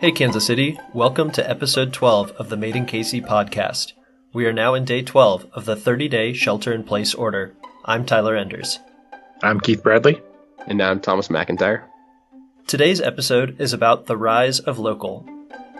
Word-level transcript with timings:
Hey, 0.00 0.12
Kansas 0.12 0.46
City. 0.46 0.78
Welcome 0.94 1.32
to 1.32 1.50
episode 1.50 1.92
12 1.92 2.30
of 2.38 2.50
the 2.50 2.56
Made 2.56 2.76
in 2.76 2.86
KC 2.86 3.26
podcast. 3.26 3.94
We 4.32 4.46
are 4.46 4.52
now 4.52 4.74
in 4.74 4.84
day 4.84 5.02
12 5.02 5.48
of 5.54 5.64
the 5.64 5.74
30 5.74 6.06
day 6.06 6.32
shelter 6.32 6.72
in 6.72 6.84
place 6.84 7.14
order. 7.14 7.56
I'm 7.84 8.06
Tyler 8.06 8.36
Enders. 8.36 8.78
I'm 9.42 9.58
Keith 9.58 9.82
Bradley. 9.82 10.22
And 10.68 10.80
I'm 10.80 11.00
Thomas 11.00 11.26
McIntyre. 11.26 11.82
Today's 12.68 13.00
episode 13.00 13.60
is 13.60 13.72
about 13.72 14.06
the 14.06 14.16
rise 14.16 14.60
of 14.60 14.78
local. 14.78 15.28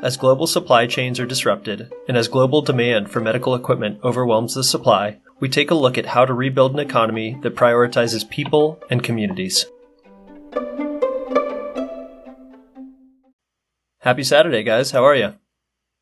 As 0.03 0.17
global 0.17 0.49
supply 0.49 0.89
chains 0.89 1.21
are 1.21 1.27
disrupted, 1.27 1.93
and 2.09 2.17
as 2.17 2.27
global 2.27 2.61
demand 2.61 3.13
for 3.13 3.21
medical 3.21 3.55
equipment 3.55 4.01
overwhelms 4.03 4.55
the 4.55 4.65
supply, 4.65 5.19
we 5.39 5.49
take 5.49 5.71
a 5.71 5.77
look 5.77 5.97
at 5.97 6.07
how 6.07 6.25
to 6.25 6.35
rebuild 6.35 6.73
an 6.73 6.81
economy 6.81 7.39
that 7.43 7.55
prioritizes 7.55 8.29
people 8.29 8.83
and 8.91 9.05
communities. 9.05 9.67
Happy 14.09 14.25
Saturday, 14.25 14.63
guys. 14.63 14.91
How 14.91 15.05
are 15.05 15.15
you? 15.15 15.35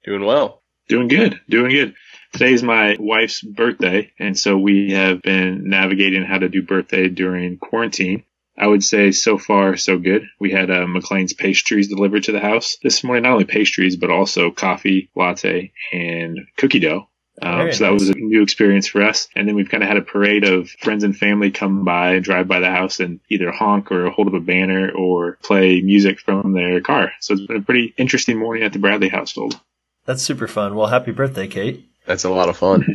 Doing 0.05 0.25
well. 0.25 0.63
Doing 0.89 1.09
good. 1.09 1.41
Doing 1.49 1.73
good. 1.73 1.97
Today's 2.33 2.63
my 2.63 2.97
wife's 3.01 3.43
birthday, 3.43 4.13
and 4.17 4.39
so 4.39 4.57
we 4.57 4.93
have 4.93 5.23
been 5.23 5.69
navigating 5.69 6.23
how 6.23 6.39
to 6.39 6.49
do 6.49 6.63
birthday 6.63 7.09
during 7.09 7.59
quarantine. 7.59 8.23
I 8.57 8.69
would 8.69 8.85
say 8.85 9.11
so 9.11 9.39
far 9.39 9.77
so 9.77 9.99
good. 9.99 10.23
We 10.39 10.53
had 10.53 10.71
uh, 10.71 10.87
McLain's 10.87 11.33
pastries 11.33 11.89
delivered 11.89 12.23
to 12.23 12.33
the 12.33 12.39
house 12.39 12.77
this 12.81 13.03
morning. 13.03 13.25
Not 13.25 13.33
only 13.33 13.45
pastries, 13.45 13.97
but 13.97 14.13
also 14.13 14.53
coffee, 14.53 15.11
latte, 15.17 15.73
and 15.93 16.39
cookie 16.57 16.79
dough. 16.79 17.09
Um, 17.43 17.73
so 17.73 17.85
that 17.85 17.93
was 17.93 18.09
a 18.09 18.15
new 18.15 18.43
experience 18.43 18.87
for 18.89 19.03
us. 19.03 19.29
And 19.35 19.47
then 19.47 19.55
we've 19.55 19.69
kind 19.69 19.83
of 19.83 19.89
had 19.89 19.99
a 19.99 20.03
parade 20.03 20.45
of 20.45 20.71
friends 20.71 21.05
and 21.05 21.17
family 21.17 21.51
come 21.51 21.85
by 21.85 22.15
and 22.15 22.25
drive 22.25 22.49
by 22.49 22.61
the 22.61 22.71
house 22.71 23.01
and 23.01 23.21
either 23.29 23.51
honk 23.51 23.93
or 23.93 24.11
hold 24.11 24.29
up 24.29 24.35
a 24.35 24.41
banner 24.41 24.91
or 24.91 25.39
play 25.43 25.83
music 25.83 26.19
from 26.21 26.53
their 26.53 26.81
car. 26.81 27.13
So 27.21 27.35
it's 27.35 27.47
been 27.47 27.57
a 27.57 27.63
pretty 27.63 27.95
interesting 27.97 28.39
morning 28.39 28.63
at 28.63 28.73
the 28.73 28.79
Bradley 28.79 29.09
household. 29.09 29.61
That's 30.07 30.23
super 30.23 30.49
fun. 30.49 30.75
Well, 30.77 30.87
happy 30.87 31.13
birthday, 31.13 31.47
Kate. 31.47 31.85
That's 32.07 32.25
a 32.25 32.31
lot 32.31 32.49
of 32.49 32.57
fun. 32.57 32.87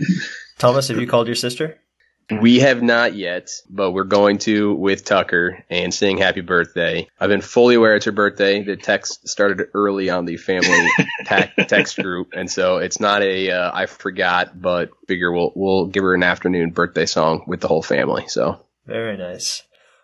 Thomas, 0.57 0.87
have 0.87 0.99
you 0.99 1.07
called 1.07 1.27
your 1.27 1.35
sister? 1.35 1.77
We 2.29 2.59
have 2.59 2.81
not 2.81 3.15
yet, 3.15 3.49
but 3.69 3.91
we're 3.91 4.03
going 4.03 4.37
to 4.39 4.73
with 4.73 5.03
Tucker 5.03 5.63
and 5.69 5.93
sing 5.93 6.17
happy 6.17 6.41
birthday. 6.41 7.07
I've 7.19 7.29
been 7.29 7.41
fully 7.41 7.75
aware 7.75 7.95
it's 7.95 8.05
her 8.05 8.11
birthday. 8.11 8.63
The 8.63 8.77
text 8.77 9.27
started 9.27 9.67
early 9.73 10.09
on 10.09 10.25
the 10.25 10.37
family 10.37 10.89
text 11.25 11.97
group, 11.97 12.29
and 12.33 12.49
so 12.49 12.77
it's 12.77 12.99
not 12.99 13.21
a 13.21 13.51
uh, 13.51 13.71
I 13.73 13.85
forgot, 13.85 14.61
but 14.61 14.91
figure 15.07 15.31
we'll 15.31 15.51
we'll 15.55 15.87
give 15.87 16.03
her 16.03 16.13
an 16.13 16.23
afternoon 16.23 16.71
birthday 16.71 17.05
song 17.05 17.43
with 17.47 17.59
the 17.59 17.67
whole 17.67 17.83
family. 17.83 18.27
So 18.27 18.59
very 18.85 19.17
nice. 19.17 19.63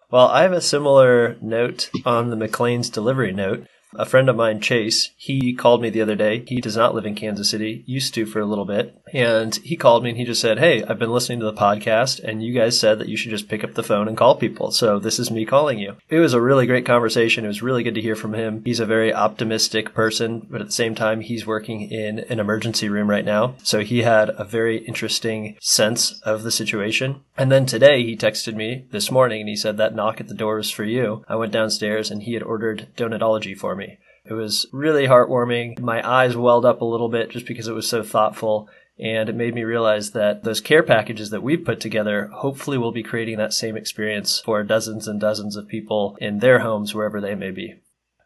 Well, 0.10 0.28
I 0.28 0.44
have 0.44 0.54
a 0.54 0.62
similar 0.62 1.38
note 1.42 1.90
on 2.06 2.30
the 2.30 2.38
McLain's 2.38 2.90
delivery 2.90 3.34
note. 3.34 3.68
A 3.96 4.06
friend 4.06 4.30
of 4.30 4.36
mine, 4.36 4.60
Chase, 4.60 5.12
he 5.16 5.54
called 5.54 5.82
me 5.82 5.90
the 5.90 6.02
other 6.02 6.16
day. 6.16 6.44
He 6.48 6.60
does 6.60 6.76
not 6.76 6.94
live 6.94 7.06
in 7.06 7.16
Kansas 7.16 7.50
City, 7.50 7.84
used 7.88 8.14
to 8.16 8.26
for 8.26 8.40
a 8.40 8.46
little 8.46 8.66
bit. 8.66 9.00
And 9.14 9.56
he 9.56 9.78
called 9.78 10.04
me 10.04 10.10
and 10.10 10.18
he 10.18 10.26
just 10.26 10.42
said, 10.42 10.60
Hey, 10.60 10.84
I've 10.84 11.00
been 11.00 11.12
listening 11.12 11.40
to 11.40 11.46
the 11.46 11.54
podcast 11.54 12.22
and 12.24 12.44
you 12.44 12.54
guys 12.54 12.78
said 12.78 13.00
that 13.00 13.08
you 13.08 13.16
should 13.16 13.32
just 13.32 13.48
pick 13.48 13.64
up 13.64 13.76
the 13.76 13.84
phone 13.84 14.08
and 14.08 14.18
call 14.18 14.36
people. 14.36 14.72
So 14.72 15.00
this 15.00 15.20
is 15.20 15.32
me 15.32 15.46
calling 15.46 15.80
you. 15.80 15.96
It 16.10 16.20
was 16.20 16.34
a 16.34 16.42
really 16.42 16.68
great 16.68 16.86
conversation. 16.86 17.46
It 17.46 17.50
was 17.50 17.62
really 17.62 17.84
good 17.84 17.96
to 17.96 18.02
hear 18.02 18.16
from 18.16 18.34
him. 18.34 18.62
He's 18.66 18.82
a 18.82 18.86
very 18.86 19.14
optimistic 19.14 19.94
person, 19.94 20.46
but 20.50 20.60
at 20.60 20.68
the 20.68 20.74
same 20.74 20.94
time, 20.94 21.22
he's 21.22 21.48
working 21.48 21.90
in 21.90 22.20
an 22.20 22.40
emergency 22.40 22.90
room 22.90 23.10
right 23.10 23.26
now. 23.26 23.56
So 23.64 23.80
he 23.80 24.02
had 24.02 24.30
a 24.38 24.44
very 24.44 24.80
interesting 24.80 25.58
sense 25.62 26.20
of 26.22 26.44
the 26.44 26.52
situation. 26.52 27.22
And 27.38 27.52
then 27.52 27.66
today 27.66 28.04
he 28.04 28.18
texted 28.18 28.56
me 28.56 28.86
this 28.92 29.10
morning 29.12 29.42
and 29.42 29.50
he 29.50 29.56
said 29.56 29.78
that 29.78 29.96
knock 29.96 30.20
at 30.20 30.28
the 30.28 30.34
door 30.34 30.58
was 30.58 30.70
for 30.70 30.84
you. 30.84 31.24
I 31.30 31.36
went 31.36 31.54
downstairs 31.54 32.12
and 32.12 32.24
he 32.24 32.34
had 32.34 32.44
ordered 32.44 32.88
donutology 32.98 33.58
for 33.58 33.76
me. 33.76 33.87
It 34.30 34.34
was 34.34 34.66
really 34.72 35.08
heartwarming. 35.08 35.80
My 35.80 36.08
eyes 36.08 36.36
welled 36.36 36.66
up 36.66 36.82
a 36.82 36.86
little 36.86 37.10
bit 37.10 37.30
just 37.30 37.46
because 37.46 37.68
it 37.68 37.74
was 37.74 37.88
so 37.88 38.04
thoughtful. 38.04 38.70
And 39.00 39.30
it 39.30 39.36
made 39.36 39.54
me 39.54 39.64
realize 39.64 40.12
that 40.12 40.44
those 40.44 40.60
care 40.60 40.82
packages 40.82 41.30
that 41.30 41.44
we've 41.44 41.64
put 41.64 41.80
together 41.80 42.28
hopefully 42.34 42.78
will 42.78 42.92
be 42.92 43.04
creating 43.04 43.38
that 43.38 43.54
same 43.54 43.78
experience 43.78 44.40
for 44.40 44.64
dozens 44.64 45.08
and 45.08 45.20
dozens 45.20 45.56
of 45.56 45.68
people 45.68 46.18
in 46.20 46.40
their 46.40 46.60
homes, 46.60 46.96
wherever 46.96 47.22
they 47.22 47.36
may 47.36 47.52
be. 47.52 47.76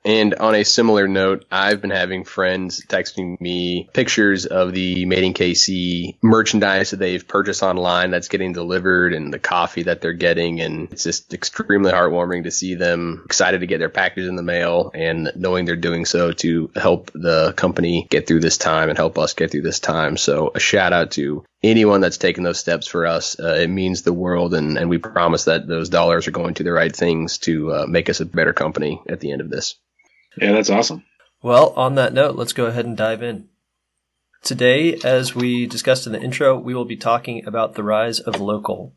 And 0.04 0.34
on 0.36 0.56
a 0.56 0.64
similar 0.64 1.08
note, 1.08 1.46
I've 1.52 1.80
been 1.80 1.92
having 1.92 2.24
friends 2.24 2.84
texting 2.86 3.40
me 3.40 3.88
pictures 3.94 4.48
of 4.48 4.74
the 4.74 5.06
Made 5.06 5.24
in 5.24 5.34
KC 5.34 6.18
merchandise 6.24 6.90
that 6.90 6.98
they've 6.98 7.28
purchased 7.28 7.62
online 7.62 8.10
that's 8.10 8.28
getting 8.28 8.52
delivered 8.52 9.14
and 9.14 9.32
the 9.32 9.40
coffee 9.40 9.84
that 9.84 10.02
they're 10.02 10.14
getting. 10.14 10.60
And 10.60 10.92
it's 10.92 11.04
just 11.04 11.34
extremely 11.36 11.92
heartwarming 11.92 12.44
to 12.44 12.52
see 12.52 12.76
them 12.76 13.22
excited 13.26 13.62
to 13.62 13.68
get 13.68 13.78
their 13.78 13.90
package 13.90 14.26
in 14.26 14.36
the 14.36 14.44
mail 14.44 14.90
and 14.94 15.32
knowing 15.36 15.66
they're 15.66 15.76
doing 15.76 16.06
so 16.06 16.32
to 16.32 16.72
help 16.76 17.12
the 17.14 17.54
company 17.54 18.08
get 18.10 18.26
through 18.28 18.40
this 18.40 18.58
time 18.58 18.90
and 18.90 18.98
help 18.98 19.20
us 19.20 19.34
get 19.34 19.52
through 19.52 19.62
this 19.62 19.80
time. 19.80 20.18
So 20.18 20.52
a 20.56 20.60
shout 20.60 20.94
out 20.94 21.12
to 21.12 21.46
anyone 21.62 22.02
that's 22.02 22.18
taken 22.18 22.44
those 22.44 22.60
steps 22.60 22.88
for 22.88 23.06
us. 23.06 23.40
Uh, 23.40 23.54
it 23.54 23.70
means 23.70 24.02
the 24.02 24.14
world, 24.14 24.56
and, 24.56 24.80
and 24.80 24.90
we 24.90 24.98
promise 24.98 25.44
that 25.44 25.68
those 25.68 25.90
dollars 25.90 26.28
are 26.28 26.32
going 26.32 26.56
to 26.56 26.64
the 26.64 26.72
right 26.72 26.96
things 26.96 27.38
to 27.40 27.72
uh, 27.72 27.86
make 27.88 28.10
us 28.10 28.20
a 28.20 28.26
better 28.26 28.54
company 28.54 29.00
at 29.08 29.20
the 29.20 29.32
end 29.32 29.42
of 29.42 29.50
this. 29.52 29.76
Yeah, 30.38 30.54
that's 30.54 30.70
awesome. 30.70 31.04
Well, 31.42 31.74
on 31.76 31.96
that 31.96 32.14
note, 32.14 32.36
let's 32.36 32.54
go 32.54 32.66
ahead 32.66 32.86
and 32.86 32.96
dive 32.96 33.24
in. 33.24 33.50
Today, 34.44 34.96
as 35.04 35.36
we 35.36 35.68
discussed 35.68 36.08
in 36.08 36.14
the 36.14 36.22
intro, 36.22 36.58
we 36.58 36.74
will 36.74 36.86
be 36.86 36.98
talking 36.98 37.46
about 37.46 37.76
the 37.76 37.84
rise 37.84 38.20
of 38.20 38.42
local. 38.42 38.96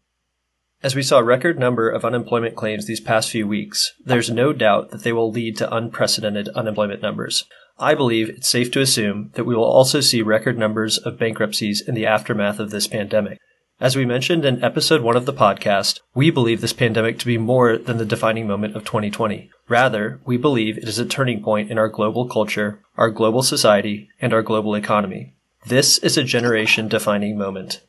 As 0.83 0.95
we 0.95 1.03
saw 1.03 1.19
a 1.19 1.25
record 1.25 1.59
number 1.59 1.89
of 1.89 2.05
unemployment 2.05 2.57
claims 2.57 2.87
these 2.87 3.01
past 3.01 3.31
few 3.31 3.47
weeks, 3.47 3.93
there's 4.05 4.31
no 4.31 4.53
doubt 4.53 4.91
that 4.91 5.03
they 5.03 5.13
will 5.13 5.31
lead 5.31 5.57
to 5.57 5.75
unprecedented 5.75 6.49
unemployment 6.51 7.01
numbers. 7.01 7.45
I 7.79 7.95
believe 7.95 8.29
it's 8.29 8.49
safe 8.49 8.71
to 8.73 8.81
assume 8.81 9.31
that 9.35 9.45
we 9.45 9.57
will 9.57 9.65
also 9.65 10.01
see 10.01 10.23
record 10.23 10.59
numbers 10.59 10.99
of 10.99 11.19
bankruptcies 11.19 11.81
in 11.81 11.95
the 11.95 12.07
aftermath 12.07 12.59
of 12.59 12.71
this 12.71 12.87
pandemic. 12.87 13.39
As 13.85 13.97
we 13.97 14.07
mentioned 14.07 14.47
in 14.47 14.65
episode 14.65 15.03
one 15.03 15.15
of 15.15 15.27
the 15.27 15.33
podcast, 15.35 16.01
we 16.15 16.31
believe 16.31 16.63
this 16.63 16.73
pandemic 16.73 17.19
to 17.19 17.27
be 17.27 17.37
more 17.37 17.77
than 17.77 17.99
the 17.99 18.07
defining 18.07 18.47
moment 18.47 18.75
of 18.77 18.85
2020. 18.87 19.51
Rather, 19.69 20.21
we 20.25 20.39
believe 20.39 20.79
it 20.79 20.89
is 20.89 20.99
a 20.99 21.05
turning 21.05 21.43
point 21.43 21.71
in 21.71 21.77
our 21.77 21.91
global 21.91 22.27
culture, 22.27 22.81
our 22.97 23.11
global 23.11 23.43
society, 23.43 24.09
and 24.23 24.33
our 24.33 24.41
global 24.41 24.75
economy. 24.75 25.35
This 25.67 25.99
is 25.99 26.17
a 26.17 26.25
generation 26.25 26.89
defining 26.89 27.37
moment. 27.37 27.83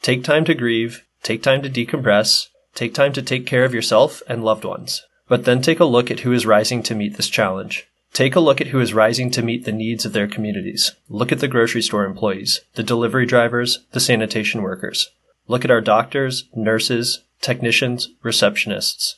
Take 0.00 0.24
time 0.24 0.46
to 0.46 0.54
grieve, 0.54 1.04
take 1.22 1.42
time 1.42 1.60
to 1.60 1.68
decompress, 1.68 2.46
take 2.74 2.94
time 2.94 3.12
to 3.12 3.20
take 3.20 3.44
care 3.44 3.66
of 3.66 3.74
yourself 3.74 4.22
and 4.26 4.42
loved 4.42 4.64
ones. 4.64 5.02
But 5.28 5.44
then 5.44 5.60
take 5.60 5.80
a 5.80 5.84
look 5.84 6.10
at 6.10 6.20
who 6.20 6.32
is 6.32 6.46
rising 6.46 6.82
to 6.84 6.94
meet 6.94 7.18
this 7.18 7.28
challenge. 7.28 7.86
Take 8.14 8.34
a 8.34 8.40
look 8.40 8.62
at 8.62 8.68
who 8.68 8.80
is 8.80 8.94
rising 8.94 9.30
to 9.32 9.42
meet 9.42 9.66
the 9.66 9.72
needs 9.72 10.06
of 10.06 10.14
their 10.14 10.28
communities. 10.28 10.92
Look 11.10 11.30
at 11.30 11.40
the 11.40 11.46
grocery 11.46 11.82
store 11.82 12.06
employees, 12.06 12.62
the 12.74 12.82
delivery 12.82 13.26
drivers, 13.26 13.80
the 13.92 14.00
sanitation 14.00 14.62
workers. 14.62 15.10
Look 15.48 15.64
at 15.64 15.70
our 15.70 15.80
doctors, 15.80 16.48
nurses, 16.54 17.22
technicians, 17.40 18.10
receptionists, 18.24 19.14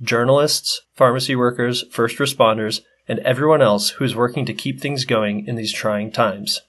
journalists, 0.00 0.82
pharmacy 0.94 1.34
workers, 1.34 1.84
first 1.90 2.18
responders, 2.18 2.80
and 3.08 3.18
everyone 3.20 3.60
else 3.60 3.90
who 3.90 4.04
is 4.04 4.16
working 4.16 4.46
to 4.46 4.54
keep 4.54 4.80
things 4.80 5.04
going 5.04 5.46
in 5.46 5.56
these 5.56 5.72
trying 5.72 6.10
times. 6.10 6.60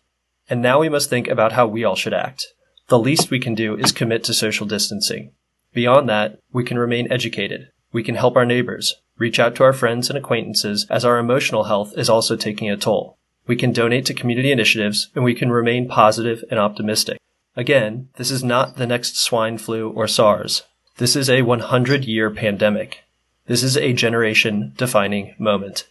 And 0.50 0.62
now 0.62 0.80
we 0.80 0.90
must 0.90 1.10
think 1.10 1.28
about 1.28 1.54
how 1.54 1.68
we 1.68 1.84
all 1.84 1.96
should 1.96 2.14
act. 2.14 2.48
The 2.88 3.00
least 3.00 3.32
we 3.32 3.40
can 3.40 3.56
do 3.56 3.76
is 3.76 3.92
commit 3.92 4.24
to 4.26 4.34
social 4.34 4.68
distancing. 4.68 5.32
Beyond 5.74 6.08
that, 6.10 6.40
we 6.52 6.64
can 6.64 6.78
remain 6.78 7.12
educated. 7.12 7.70
We 7.92 8.04
can 8.04 8.16
help 8.16 8.36
our 8.36 8.46
neighbors, 8.46 8.96
reach 9.18 9.40
out 9.40 9.56
to 9.56 9.64
our 9.64 9.74
friends 9.74 10.10
and 10.10 10.18
acquaintances 10.18 10.86
as 10.90 11.06
our 11.06 11.18
emotional 11.18 11.66
health 11.66 11.94
is 11.98 12.10
also 12.10 12.36
taking 12.36 12.70
a 12.70 12.78
toll. 12.78 13.18
We 13.48 13.56
can 13.56 13.72
donate 13.72 14.06
to 14.08 14.14
community 14.14 14.52
initiatives 14.52 15.10
and 15.16 15.24
we 15.24 15.36
can 15.36 15.52
remain 15.52 15.88
positive 15.88 16.44
and 16.50 16.60
optimistic. 16.60 17.18
Again, 17.56 18.10
this 18.18 18.32
is 18.32 18.44
not 18.44 18.76
the 18.76 18.88
next 18.88 19.18
swine 19.18 19.58
flu 19.58 19.90
or 19.90 20.08
SARS. 20.08 20.64
This 20.98 21.16
is 21.16 21.30
a 21.30 21.42
100 21.42 22.06
year 22.06 22.30
pandemic. 22.30 23.04
This 23.48 23.64
is 23.64 23.78
a 23.78 23.94
generation 23.94 24.74
defining 24.78 25.36
moment. 25.38 25.88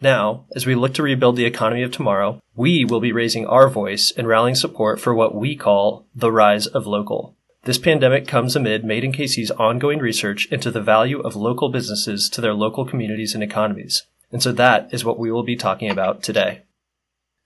Now, 0.00 0.46
as 0.54 0.66
we 0.66 0.74
look 0.74 0.94
to 0.94 1.02
rebuild 1.02 1.36
the 1.36 1.44
economy 1.44 1.82
of 1.82 1.92
tomorrow, 1.92 2.40
we 2.56 2.84
will 2.84 3.00
be 3.00 3.12
raising 3.12 3.46
our 3.46 3.68
voice 3.68 4.12
and 4.16 4.26
rallying 4.26 4.56
support 4.56 5.00
for 5.00 5.14
what 5.14 5.34
we 5.34 5.54
call 5.56 6.06
the 6.14 6.32
rise 6.32 6.66
of 6.66 6.86
local. 6.86 7.36
This 7.64 7.78
pandemic 7.78 8.26
comes 8.26 8.56
amid 8.56 8.84
Made 8.84 9.04
in 9.04 9.12
KC's 9.12 9.52
ongoing 9.52 10.00
research 10.00 10.46
into 10.46 10.72
the 10.72 10.82
value 10.82 11.20
of 11.20 11.36
local 11.36 11.68
businesses 11.68 12.28
to 12.30 12.40
their 12.40 12.54
local 12.54 12.84
communities 12.84 13.34
and 13.34 13.42
economies. 13.42 14.02
And 14.32 14.42
so 14.42 14.50
that 14.52 14.92
is 14.92 15.04
what 15.04 15.18
we 15.18 15.30
will 15.30 15.44
be 15.44 15.54
talking 15.54 15.88
about 15.88 16.22
today. 16.24 16.62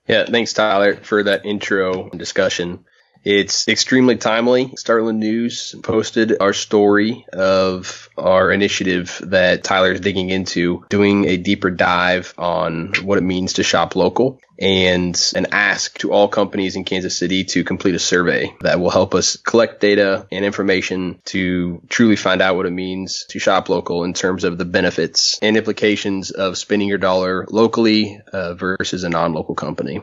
Yeah, 0.09 0.25
thanks, 0.25 0.55
Tyler, 0.55 0.97
for 0.97 1.23
that 1.25 1.45
intro 1.45 2.09
and 2.09 2.19
discussion. 2.19 2.87
It's 3.27 3.67
extremely 3.67 4.15
timely. 4.15 4.73
Startland 4.77 5.19
News 5.19 5.75
posted 5.83 6.41
our 6.41 6.53
story 6.53 7.27
of 7.33 8.09
our 8.17 8.53
initiative 8.53 9.21
that 9.25 9.65
Tyler 9.65 9.91
is 9.91 10.01
digging 10.01 10.31
into, 10.31 10.85
doing 10.91 11.25
a 11.25 11.37
deeper 11.37 11.73
dive 11.73 12.33
on 12.39 12.93
what 13.03 13.19
it 13.19 13.25
means 13.25 13.55
to 13.55 13.65
shop 13.65 13.97
local 13.97 14.39
and 14.61 15.21
an 15.35 15.49
ask 15.51 15.99
to 15.99 16.13
all 16.13 16.29
companies 16.29 16.77
in 16.77 16.85
Kansas 16.85 17.19
City 17.19 17.43
to 17.43 17.65
complete 17.65 17.97
a 17.97 17.99
survey 17.99 18.55
that 18.61 18.79
will 18.79 18.91
help 18.91 19.13
us 19.13 19.37
collect 19.39 19.81
data 19.81 20.29
and 20.31 20.45
information 20.45 21.21
to 21.25 21.83
truly 21.89 22.15
find 22.15 22.41
out 22.41 22.55
what 22.55 22.67
it 22.67 22.71
means 22.71 23.27
to 23.31 23.41
shop 23.41 23.69
local 23.69 24.05
in 24.05 24.13
terms 24.13 24.45
of 24.45 24.57
the 24.57 24.65
benefits 24.65 25.37
and 25.43 25.57
implications 25.57 26.31
of 26.31 26.57
spending 26.57 26.87
your 26.87 26.99
dollar 26.99 27.45
locally 27.51 28.21
uh, 28.33 28.55
versus 28.55 29.03
a 29.03 29.09
non-local 29.09 29.57
company. 29.57 30.01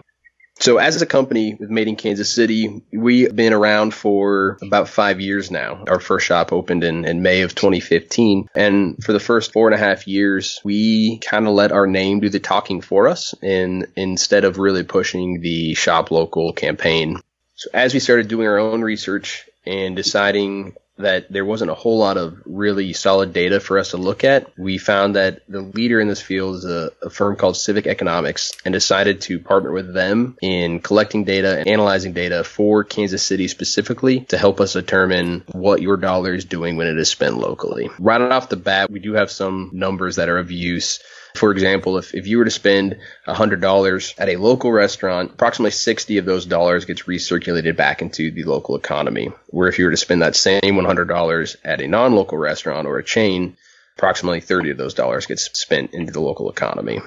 So 0.60 0.78
as 0.78 1.02
a 1.02 1.06
company 1.06 1.56
with 1.60 1.70
Made 1.70 1.88
in 1.88 1.96
Kansas 1.96 2.34
City, 2.34 2.84
we've 2.92 3.36
been 3.36 3.54
around 3.54 3.94
for 3.94 4.58
about 4.62 4.88
five 4.88 5.20
years 5.20 5.52
now. 5.52 5.84
Our 5.88 6.00
first 6.00 6.26
shop 6.26 6.54
opened 6.54 6.84
in, 6.84 7.06
in 7.06 7.22
May 7.22 7.42
of 7.42 7.56
2015. 7.56 8.48
And 8.56 9.04
for 9.04 9.14
the 9.14 9.20
first 9.20 9.52
four 9.52 9.68
and 9.68 9.76
a 9.76 9.84
half 9.84 10.08
years, 10.08 10.62
we 10.64 11.18
kind 11.20 11.48
of 11.48 11.54
let 11.54 11.72
our 11.72 11.88
name 11.88 12.20
do 12.20 12.30
the 12.30 12.40
talking 12.40 12.82
for 12.82 13.08
us 13.08 13.34
and 13.42 13.88
instead 13.96 14.46
of 14.46 14.58
really 14.58 14.84
pushing 14.84 15.42
the 15.42 15.74
shop 15.74 16.12
local 16.12 16.54
campaign. 16.54 17.20
So 17.56 17.70
as 17.74 17.94
we 17.94 18.00
started 18.00 18.28
doing 18.28 18.48
our 18.48 18.60
own 18.60 18.82
research 18.82 19.50
and 19.66 19.96
deciding 19.96 20.76
that 20.98 21.32
there 21.32 21.46
wasn't 21.46 21.72
a 21.72 21.76
whole 21.76 21.98
lot 21.98 22.18
of 22.18 22.38
really 22.46 22.94
solid 22.94 23.34
data 23.34 23.60
for 23.60 23.80
us 23.80 23.92
to 23.92 23.98
look 23.98 24.24
at. 24.24 24.52
We 24.58 24.78
found 24.78 25.16
that 25.16 25.42
the 25.48 25.62
leader 25.62 26.00
in 26.00 26.08
this 26.08 26.22
field 26.22 26.58
is 26.58 26.66
a, 26.66 26.92
a, 27.02 27.10
firm 27.10 27.36
called 27.36 27.58
Civic 27.58 27.88
Economics 27.88 28.52
and 28.64 28.74
decided 28.74 29.22
to 29.22 29.40
partner 29.40 29.72
with 29.72 29.94
them 29.94 30.38
in 30.42 30.80
collecting 30.80 31.24
data 31.24 31.58
and 31.58 31.68
analyzing 31.68 32.14
data 32.14 32.44
for 32.44 32.84
Kansas 32.84 33.24
City 33.24 33.48
specifically 33.48 34.22
to 34.26 34.38
help 34.38 34.62
us 34.62 34.74
determine 34.74 35.44
what 35.52 35.82
your 35.82 35.98
dollar 35.98 36.36
is 36.36 36.46
doing 36.46 36.78
when 36.78 36.88
it 36.88 36.98
is 36.98 37.10
spent 37.10 37.38
locally. 37.38 37.90
Right 38.00 38.22
off 38.22 38.50
the 38.50 38.56
bat, 38.56 38.92
we 38.92 39.00
do 39.00 39.14
have 39.14 39.32
some 39.32 39.72
numbers 39.74 40.18
that 40.18 40.30
are 40.30 40.38
of 40.38 40.52
use 40.52 41.00
for 41.36 41.52
example, 41.52 41.98
if, 41.98 42.14
if 42.14 42.28
you 42.28 42.38
were 42.38 42.46
to 42.46 42.52
spend 42.52 43.00
$100 43.28 44.14
at 44.18 44.30
a 44.30 44.38
local 44.38 44.72
restaurant, 44.72 45.32
approximately 45.32 45.72
60 45.72 46.20
of 46.20 46.26
those 46.26 46.46
dollars 46.46 46.86
gets 46.86 47.04
recirculated 47.04 47.76
back 47.76 48.02
into 48.02 48.30
the 48.32 48.44
local 48.44 48.76
economy. 48.76 49.32
Where 49.48 49.68
if 49.68 49.80
you 49.80 49.86
were 49.86 49.92
to 49.92 49.98
spend 49.98 50.22
that 50.22 50.36
same 50.36 50.76
$100 50.86 51.56
at 51.64 51.82
a 51.82 51.88
non-local 51.88 52.38
restaurant 52.38 52.88
or 52.88 52.98
a 52.98 53.04
chain, 53.04 53.58
approximately 53.98 54.42
30 54.42 54.72
of 54.72 54.78
those 54.78 54.94
dollars 54.94 55.26
gets 55.26 55.50
spent 55.60 55.94
into 55.94 56.12
the 56.12 56.22
local 56.22 56.50
economy. 56.50 57.00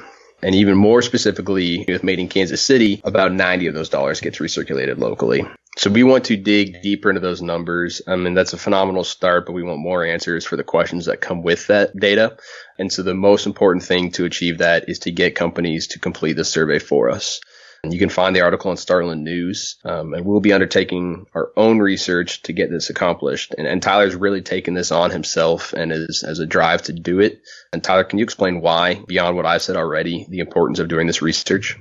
And 0.42 0.54
even 0.54 0.76
more 0.76 1.00
specifically, 1.02 1.84
with 1.88 2.04
Made 2.04 2.18
in 2.18 2.28
Kansas 2.28 2.62
City, 2.62 3.00
about 3.04 3.32
90 3.32 3.68
of 3.68 3.74
those 3.74 3.88
dollars 3.88 4.20
gets 4.20 4.38
recirculated 4.38 4.98
locally. 4.98 5.46
So 5.78 5.90
we 5.90 6.04
want 6.04 6.26
to 6.26 6.36
dig 6.36 6.82
deeper 6.82 7.10
into 7.10 7.20
those 7.20 7.42
numbers. 7.42 8.00
I 8.06 8.16
mean, 8.16 8.34
that's 8.34 8.52
a 8.52 8.58
phenomenal 8.58 9.04
start, 9.04 9.44
but 9.46 9.52
we 9.52 9.62
want 9.62 9.78
more 9.78 10.04
answers 10.04 10.44
for 10.44 10.56
the 10.56 10.64
questions 10.64 11.06
that 11.06 11.20
come 11.20 11.42
with 11.42 11.66
that 11.66 11.94
data. 11.94 12.38
And 12.78 12.92
so 12.92 13.02
the 13.02 13.14
most 13.14 13.46
important 13.46 13.84
thing 13.84 14.10
to 14.12 14.24
achieve 14.24 14.58
that 14.58 14.88
is 14.88 15.00
to 15.00 15.10
get 15.10 15.34
companies 15.34 15.88
to 15.88 15.98
complete 15.98 16.34
the 16.34 16.44
survey 16.44 16.78
for 16.78 17.10
us. 17.10 17.40
And 17.82 17.92
you 17.92 17.98
can 17.98 18.08
find 18.08 18.34
the 18.34 18.42
article 18.42 18.70
on 18.70 18.76
Startland 18.76 19.22
News, 19.22 19.76
um, 19.84 20.14
and 20.14 20.24
we'll 20.24 20.40
be 20.40 20.52
undertaking 20.52 21.26
our 21.34 21.50
own 21.56 21.78
research 21.78 22.42
to 22.42 22.52
get 22.52 22.70
this 22.70 22.90
accomplished. 22.90 23.54
And, 23.56 23.66
and 23.66 23.82
Tyler's 23.82 24.14
really 24.14 24.42
taken 24.42 24.74
this 24.74 24.90
on 24.90 25.10
himself 25.10 25.72
and 25.72 25.92
is 25.92 26.24
as 26.26 26.38
a 26.38 26.46
drive 26.46 26.82
to 26.84 26.92
do 26.92 27.20
it. 27.20 27.42
And 27.72 27.82
Tyler, 27.82 28.04
can 28.04 28.18
you 28.18 28.24
explain 28.24 28.60
why, 28.60 29.02
beyond 29.06 29.36
what 29.36 29.46
I've 29.46 29.62
said 29.62 29.76
already, 29.76 30.26
the 30.28 30.40
importance 30.40 30.78
of 30.78 30.88
doing 30.88 31.06
this 31.06 31.22
research? 31.22 31.78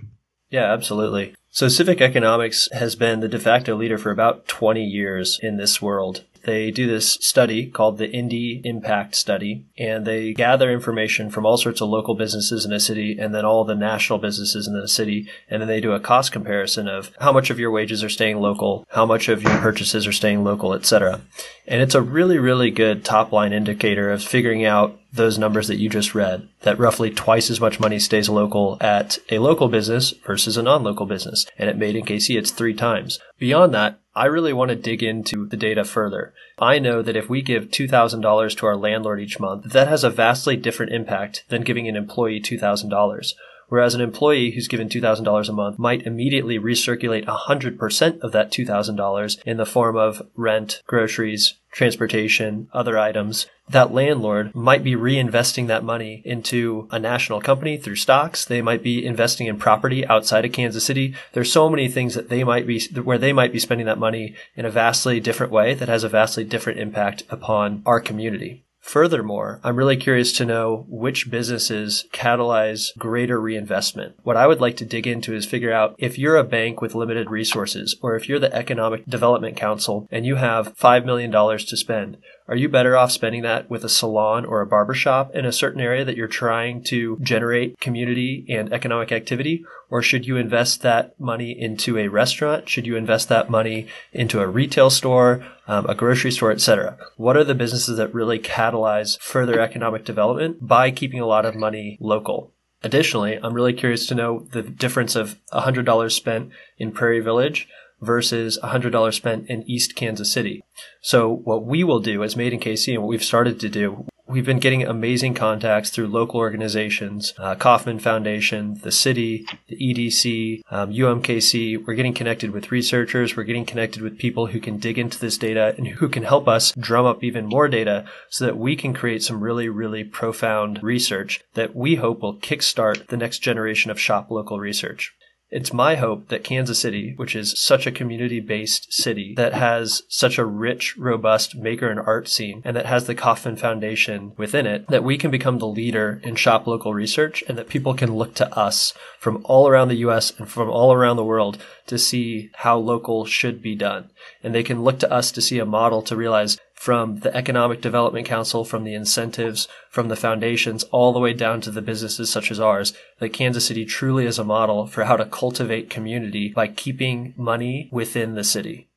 Yeah, 0.49 0.71
absolutely. 0.71 1.35
So 1.49 1.69
Civic 1.69 2.01
Economics 2.01 2.67
has 2.73 2.95
been 2.95 3.21
the 3.21 3.29
de 3.29 3.39
facto 3.39 3.75
leader 3.75 3.97
for 3.97 4.11
about 4.11 4.47
20 4.47 4.83
years 4.83 5.39
in 5.41 5.57
this 5.57 5.81
world. 5.81 6.23
They 6.45 6.69
do 6.69 6.87
this 6.87 7.13
study 7.21 7.65
called 7.65 7.97
the 7.97 8.07
Indie 8.07 8.61
Impact 8.63 9.15
Study, 9.15 9.65
and 9.77 10.05
they 10.05 10.33
gather 10.33 10.71
information 10.71 11.31
from 11.31 11.45
all 11.45 11.57
sorts 11.57 11.81
of 11.81 11.89
local 11.89 12.13
businesses 12.13 12.65
in 12.65 12.71
a 12.71 12.79
city 12.79 13.17
and 13.19 13.33
then 13.33 13.45
all 13.45 13.63
the 13.63 13.75
national 13.75 14.19
businesses 14.19 14.67
in 14.67 14.79
the 14.79 14.87
city. 14.87 15.27
And 15.49 15.61
then 15.61 15.67
they 15.67 15.81
do 15.81 15.93
a 15.93 15.99
cost 15.99 16.31
comparison 16.31 16.87
of 16.87 17.11
how 17.19 17.33
much 17.33 17.49
of 17.49 17.59
your 17.59 17.71
wages 17.71 18.03
are 18.03 18.09
staying 18.09 18.39
local, 18.39 18.85
how 18.91 19.05
much 19.05 19.27
of 19.27 19.41
your 19.41 19.57
purchases 19.57 20.05
are 20.05 20.11
staying 20.11 20.43
local, 20.43 20.73
etc. 20.73 21.21
And 21.67 21.81
it's 21.81 21.95
a 21.95 22.01
really, 22.01 22.37
really 22.37 22.69
good 22.69 23.03
top 23.03 23.31
line 23.31 23.51
indicator 23.51 24.11
of 24.11 24.23
figuring 24.23 24.65
out 24.65 24.99
those 25.15 25.37
numbers 25.37 25.67
that 25.67 25.77
you 25.77 25.89
just 25.89 26.15
read, 26.15 26.47
that 26.61 26.79
roughly 26.79 27.09
twice 27.09 27.49
as 27.49 27.59
much 27.59 27.79
money 27.79 27.99
stays 27.99 28.29
local 28.29 28.77
at 28.81 29.17
a 29.29 29.39
local 29.39 29.67
business 29.67 30.13
versus 30.25 30.57
a 30.57 30.63
non-local 30.63 31.05
business. 31.05 31.45
And 31.57 31.69
at 31.69 31.77
Made 31.77 31.95
in 31.95 32.05
KC, 32.05 32.37
it's 32.37 32.51
three 32.51 32.73
times. 32.73 33.19
Beyond 33.39 33.73
that, 33.73 33.99
I 34.15 34.25
really 34.25 34.53
want 34.53 34.69
to 34.69 34.75
dig 34.75 35.03
into 35.03 35.45
the 35.45 35.57
data 35.57 35.83
further. 35.83 36.33
I 36.57 36.79
know 36.79 37.01
that 37.01 37.17
if 37.17 37.29
we 37.29 37.41
give 37.41 37.65
$2,000 37.65 38.57
to 38.57 38.65
our 38.65 38.77
landlord 38.77 39.19
each 39.19 39.39
month, 39.39 39.71
that 39.73 39.87
has 39.87 40.03
a 40.03 40.09
vastly 40.09 40.55
different 40.55 40.93
impact 40.93 41.43
than 41.49 41.63
giving 41.63 41.87
an 41.87 41.97
employee 41.97 42.39
$2,000. 42.39 43.33
Whereas 43.67 43.95
an 43.95 44.01
employee 44.01 44.51
who's 44.51 44.67
given 44.67 44.89
$2,000 44.89 45.49
a 45.49 45.51
month 45.53 45.79
might 45.79 46.05
immediately 46.05 46.59
recirculate 46.59 47.25
100% 47.25 48.19
of 48.19 48.31
that 48.31 48.51
$2,000 48.51 49.43
in 49.45 49.57
the 49.57 49.65
form 49.65 49.95
of 49.95 50.21
rent, 50.35 50.81
groceries, 50.85 51.55
transportation, 51.71 52.69
other 52.73 52.97
items. 52.97 53.47
That 53.67 53.93
landlord 53.93 54.55
might 54.55 54.83
be 54.83 54.95
reinvesting 54.95 55.67
that 55.67 55.83
money 55.83 56.21
into 56.23 56.87
a 56.91 56.99
national 56.99 57.41
company 57.41 57.77
through 57.77 57.97
stocks. 57.97 58.45
They 58.45 58.61
might 58.61 58.83
be 58.83 59.05
investing 59.05 59.47
in 59.47 59.57
property 59.57 60.05
outside 60.07 60.45
of 60.45 60.51
Kansas 60.51 60.85
City. 60.85 61.15
There's 61.33 61.51
so 61.51 61.69
many 61.69 61.89
things 61.89 62.13
that 62.13 62.29
they 62.29 62.43
might 62.43 62.67
be, 62.67 62.79
where 63.03 63.17
they 63.17 63.33
might 63.33 63.51
be 63.51 63.59
spending 63.59 63.87
that 63.87 63.97
money 63.97 64.35
in 64.55 64.65
a 64.65 64.71
vastly 64.71 65.19
different 65.19 65.51
way 65.51 65.73
that 65.73 65.89
has 65.89 66.03
a 66.03 66.09
vastly 66.09 66.43
different 66.43 66.79
impact 66.79 67.23
upon 67.29 67.81
our 67.85 67.99
community. 67.99 68.64
Furthermore, 68.85 69.59
I'm 69.63 69.77
really 69.77 69.97
curious 69.97 70.31
to 70.33 70.45
know 70.45 70.85
which 70.87 71.31
businesses 71.31 72.05
catalyze 72.13 72.95
greater 72.99 73.41
reinvestment. 73.41 74.13
What 74.21 74.37
I 74.37 74.45
would 74.45 74.61
like 74.61 74.77
to 74.77 74.85
dig 74.85 75.07
into 75.07 75.33
is 75.33 75.43
figure 75.43 75.73
out 75.73 75.95
if 75.97 76.19
you're 76.19 76.37
a 76.37 76.43
bank 76.43 76.81
with 76.81 76.93
limited 76.93 77.31
resources 77.31 77.97
or 78.03 78.15
if 78.15 78.29
you're 78.29 78.37
the 78.37 78.53
Economic 78.55 79.03
Development 79.07 79.57
Council 79.57 80.07
and 80.11 80.23
you 80.23 80.35
have 80.35 80.77
$5 80.77 81.03
million 81.03 81.31
to 81.31 81.75
spend, 81.75 82.17
are 82.47 82.55
you 82.55 82.69
better 82.69 82.95
off 82.95 83.11
spending 83.11 83.41
that 83.41 83.71
with 83.71 83.83
a 83.83 83.89
salon 83.89 84.45
or 84.45 84.61
a 84.61 84.67
barbershop 84.67 85.33
in 85.33 85.45
a 85.45 85.51
certain 85.51 85.81
area 85.81 86.05
that 86.05 86.15
you're 86.15 86.27
trying 86.27 86.83
to 86.83 87.17
generate 87.21 87.79
community 87.79 88.45
and 88.47 88.71
economic 88.71 89.11
activity? 89.11 89.65
Or 89.89 90.03
should 90.03 90.27
you 90.27 90.37
invest 90.37 90.81
that 90.83 91.19
money 91.19 91.59
into 91.59 91.97
a 91.97 92.07
restaurant? 92.07 92.69
Should 92.69 92.85
you 92.85 92.97
invest 92.97 93.29
that 93.29 93.49
money 93.49 93.87
into 94.13 94.41
a 94.41 94.47
retail 94.47 94.91
store, 94.91 95.43
um, 95.67 95.87
a 95.87 95.95
grocery 95.95 96.31
store, 96.31 96.51
etc.? 96.51 96.97
What 97.17 97.35
are 97.35 97.43
the 97.43 97.55
businesses 97.55 97.97
that 97.97 98.13
really 98.13 98.37
catalyze 98.37 99.19
further 99.19 99.59
economic 99.59 100.05
development 100.05 100.67
by 100.67 100.91
keeping 100.91 101.19
a 101.19 101.27
lot 101.27 101.45
of 101.45 101.55
money 101.55 101.97
local? 101.99 102.51
Additionally, 102.83 103.39
I'm 103.41 103.53
really 103.55 103.73
curious 103.73 104.05
to 104.07 104.15
know 104.15 104.47
the 104.51 104.61
difference 104.61 105.15
of 105.15 105.39
$100 105.51 106.11
spent 106.11 106.51
in 106.77 106.91
Prairie 106.91 107.21
Village 107.21 107.67
versus 108.01 108.59
$100 108.63 109.13
spent 109.13 109.49
in 109.49 109.63
East 109.69 109.95
Kansas 109.95 110.31
City. 110.31 110.63
So 111.01 111.29
what 111.29 111.65
we 111.65 111.83
will 111.83 111.99
do 111.99 112.23
as 112.23 112.35
Made 112.35 112.53
in 112.53 112.59
KC 112.59 112.93
and 112.93 113.03
what 113.03 113.09
we've 113.09 113.23
started 113.23 113.59
to 113.59 113.69
do, 113.69 114.05
we've 114.27 114.45
been 114.45 114.59
getting 114.59 114.83
amazing 114.83 115.33
contacts 115.33 115.89
through 115.89 116.07
local 116.07 116.39
organizations, 116.39 117.33
uh, 117.37 117.55
Kauffman 117.55 117.99
Foundation, 117.99 118.79
the 118.81 118.91
city, 118.91 119.45
the 119.67 119.77
EDC, 119.77 120.61
um, 120.71 120.91
UMKC. 120.91 121.85
We're 121.85 121.93
getting 121.93 122.13
connected 122.13 122.51
with 122.51 122.71
researchers. 122.71 123.35
We're 123.35 123.43
getting 123.43 123.65
connected 123.65 124.01
with 124.01 124.17
people 124.17 124.47
who 124.47 124.59
can 124.59 124.77
dig 124.77 124.97
into 124.97 125.19
this 125.19 125.37
data 125.37 125.75
and 125.77 125.87
who 125.87 126.09
can 126.09 126.23
help 126.23 126.47
us 126.47 126.73
drum 126.77 127.05
up 127.05 127.23
even 127.23 127.45
more 127.45 127.67
data 127.67 128.05
so 128.29 128.45
that 128.45 128.57
we 128.57 128.75
can 128.75 128.93
create 128.93 129.23
some 129.23 129.41
really, 129.41 129.69
really 129.69 130.03
profound 130.03 130.81
research 130.81 131.41
that 131.53 131.75
we 131.75 131.95
hope 131.95 132.21
will 132.21 132.37
kickstart 132.37 133.07
the 133.07 133.17
next 133.17 133.39
generation 133.39 133.91
of 133.91 133.99
shop 133.99 134.31
local 134.31 134.59
research. 134.59 135.13
It's 135.55 135.71
my 135.71 135.95
hope 135.95 136.27
that 136.27 136.43
Kansas 136.43 136.79
City, 136.79 137.13
which 137.15 137.33
is 137.33 137.57
such 137.57 137.87
a 137.87 137.91
community 137.91 138.41
based 138.41 138.91
city 138.91 139.33
that 139.37 139.53
has 139.53 140.03
such 140.09 140.37
a 140.37 140.43
rich, 140.43 140.97
robust 140.97 141.55
maker 141.55 141.87
and 141.87 141.97
art 141.97 142.27
scene 142.27 142.61
and 142.65 142.75
that 142.75 142.87
has 142.87 143.07
the 143.07 143.15
Kauffman 143.15 143.55
Foundation 143.55 144.33
within 144.35 144.67
it, 144.67 144.85
that 144.87 145.05
we 145.05 145.17
can 145.17 145.31
become 145.31 145.59
the 145.59 145.65
leader 145.65 146.19
in 146.23 146.35
shop 146.35 146.67
local 146.67 146.93
research 146.93 147.41
and 147.47 147.57
that 147.57 147.69
people 147.69 147.93
can 147.93 148.15
look 148.15 148.33
to 148.33 148.53
us 148.53 148.93
from 149.17 149.45
all 149.45 149.69
around 149.69 149.87
the 149.87 150.03
US 150.07 150.37
and 150.37 150.49
from 150.49 150.69
all 150.69 150.91
around 150.91 151.15
the 151.15 151.23
world 151.23 151.57
to 151.87 151.97
see 151.97 152.49
how 152.55 152.77
local 152.77 153.25
should 153.25 153.61
be 153.61 153.75
done. 153.75 154.09
And 154.43 154.53
they 154.53 154.61
can 154.61 154.83
look 154.83 154.99
to 154.99 155.09
us 155.09 155.31
to 155.31 155.41
see 155.41 155.59
a 155.59 155.65
model 155.65 156.01
to 156.01 156.17
realize 156.17 156.57
from 156.85 157.21
the 157.21 157.35
Economic 157.35 157.81
Development 157.81 158.27
Council, 158.27 158.63
from 158.63 158.83
the 158.83 158.93
incentives, 158.93 159.67
from 159.89 160.07
the 160.07 160.15
foundations, 160.15 160.83
all 160.91 161.13
the 161.13 161.19
way 161.19 161.33
down 161.33 161.59
to 161.59 161.71
the 161.71 161.81
businesses 161.81 162.29
such 162.29 162.51
as 162.51 162.59
ours, 162.59 162.93
that 163.17 163.29
Kansas 163.29 163.65
City 163.65 163.85
truly 163.85 164.27
is 164.27 164.37
a 164.37 164.43
model 164.43 164.85
for 164.85 165.05
how 165.05 165.17
to 165.17 165.25
cultivate 165.25 165.89
community 165.89 166.49
by 166.55 166.67
keeping 166.67 167.33
money 167.35 167.89
within 167.91 168.35
the 168.35 168.43
city. 168.43 168.87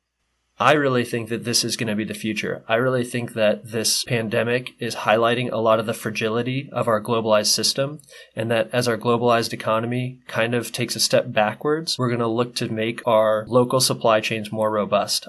I 0.59 0.73
really 0.73 1.03
think 1.03 1.29
that 1.29 1.45
this 1.45 1.63
is 1.63 1.77
going 1.77 1.87
to 1.87 1.95
be 1.95 2.03
the 2.03 2.13
future. 2.13 2.63
I 2.67 2.75
really 2.75 3.03
think 3.03 3.33
that 3.33 3.71
this 3.71 4.03
pandemic 4.03 4.73
is 4.77 4.97
highlighting 4.97 5.51
a 5.51 5.57
lot 5.57 5.79
of 5.79 5.87
the 5.87 5.95
fragility 5.95 6.69
of 6.71 6.87
our 6.87 7.01
globalized 7.01 7.53
system 7.55 8.01
and 8.35 8.51
that 8.51 8.69
as 8.71 8.87
our 8.87 8.99
globalized 8.99 9.51
economy 9.51 10.19
kind 10.27 10.53
of 10.53 10.71
takes 10.71 10.95
a 10.95 10.99
step 10.99 11.33
backwards, 11.33 11.97
we're 11.97 12.09
going 12.09 12.19
to 12.19 12.27
look 12.27 12.53
to 12.57 12.71
make 12.71 13.01
our 13.07 13.45
local 13.47 13.79
supply 13.79 14.19
chains 14.19 14.51
more 14.51 14.69
robust. 14.69 15.27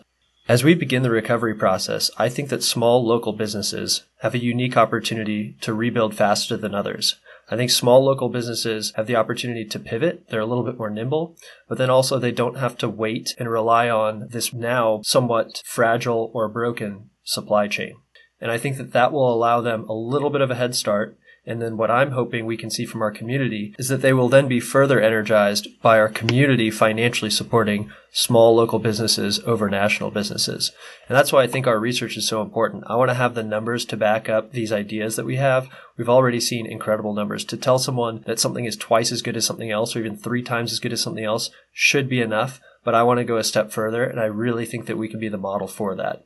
As 0.50 0.64
we 0.64 0.74
begin 0.74 1.04
the 1.04 1.10
recovery 1.12 1.54
process, 1.54 2.10
I 2.18 2.28
think 2.28 2.48
that 2.48 2.64
small 2.64 3.06
local 3.06 3.32
businesses 3.32 4.02
have 4.18 4.34
a 4.34 4.42
unique 4.42 4.76
opportunity 4.76 5.54
to 5.60 5.72
rebuild 5.72 6.16
faster 6.16 6.56
than 6.56 6.74
others. 6.74 7.20
I 7.48 7.56
think 7.56 7.70
small 7.70 8.04
local 8.04 8.28
businesses 8.28 8.92
have 8.96 9.06
the 9.06 9.14
opportunity 9.14 9.64
to 9.66 9.78
pivot. 9.78 10.28
They're 10.28 10.40
a 10.40 10.46
little 10.46 10.64
bit 10.64 10.76
more 10.76 10.90
nimble, 10.90 11.36
but 11.68 11.78
then 11.78 11.88
also 11.88 12.18
they 12.18 12.32
don't 12.32 12.56
have 12.56 12.76
to 12.78 12.88
wait 12.88 13.32
and 13.38 13.48
rely 13.48 13.88
on 13.88 14.26
this 14.28 14.52
now 14.52 15.02
somewhat 15.04 15.62
fragile 15.64 16.32
or 16.34 16.48
broken 16.48 17.10
supply 17.22 17.68
chain. 17.68 17.94
And 18.40 18.50
I 18.50 18.58
think 18.58 18.76
that 18.78 18.92
that 18.92 19.12
will 19.12 19.32
allow 19.32 19.60
them 19.60 19.88
a 19.88 19.92
little 19.92 20.30
bit 20.30 20.40
of 20.40 20.50
a 20.50 20.56
head 20.56 20.74
start 20.74 21.16
and 21.46 21.62
then 21.62 21.76
what 21.76 21.90
I'm 21.90 22.10
hoping 22.10 22.44
we 22.44 22.58
can 22.58 22.70
see 22.70 22.84
from 22.84 23.00
our 23.00 23.10
community 23.10 23.74
is 23.78 23.88
that 23.88 24.02
they 24.02 24.12
will 24.12 24.28
then 24.28 24.46
be 24.46 24.60
further 24.60 25.00
energized 25.00 25.68
by 25.80 25.98
our 25.98 26.08
community 26.08 26.70
financially 26.70 27.30
supporting 27.30 27.90
small 28.12 28.54
local 28.54 28.78
businesses 28.78 29.40
over 29.46 29.70
national 29.70 30.10
businesses. 30.10 30.70
And 31.08 31.16
that's 31.16 31.32
why 31.32 31.42
I 31.42 31.46
think 31.46 31.66
our 31.66 31.78
research 31.78 32.16
is 32.18 32.28
so 32.28 32.42
important. 32.42 32.84
I 32.88 32.96
want 32.96 33.10
to 33.10 33.14
have 33.14 33.34
the 33.34 33.42
numbers 33.42 33.86
to 33.86 33.96
back 33.96 34.28
up 34.28 34.52
these 34.52 34.70
ideas 34.70 35.16
that 35.16 35.24
we 35.24 35.36
have. 35.36 35.68
We've 35.96 36.08
already 36.08 36.40
seen 36.40 36.66
incredible 36.66 37.14
numbers. 37.14 37.44
To 37.46 37.56
tell 37.56 37.78
someone 37.78 38.22
that 38.26 38.38
something 38.38 38.66
is 38.66 38.76
twice 38.76 39.10
as 39.10 39.22
good 39.22 39.36
as 39.36 39.46
something 39.46 39.70
else 39.70 39.96
or 39.96 40.00
even 40.00 40.16
three 40.16 40.42
times 40.42 40.72
as 40.72 40.80
good 40.80 40.92
as 40.92 41.00
something 41.00 41.24
else 41.24 41.50
should 41.72 42.08
be 42.08 42.20
enough. 42.20 42.60
But 42.84 42.94
I 42.94 43.02
want 43.02 43.18
to 43.18 43.24
go 43.24 43.38
a 43.38 43.44
step 43.44 43.70
further. 43.72 44.04
And 44.04 44.20
I 44.20 44.24
really 44.26 44.66
think 44.66 44.86
that 44.86 44.98
we 44.98 45.08
can 45.08 45.20
be 45.20 45.28
the 45.28 45.38
model 45.38 45.68
for 45.68 45.94
that. 45.94 46.24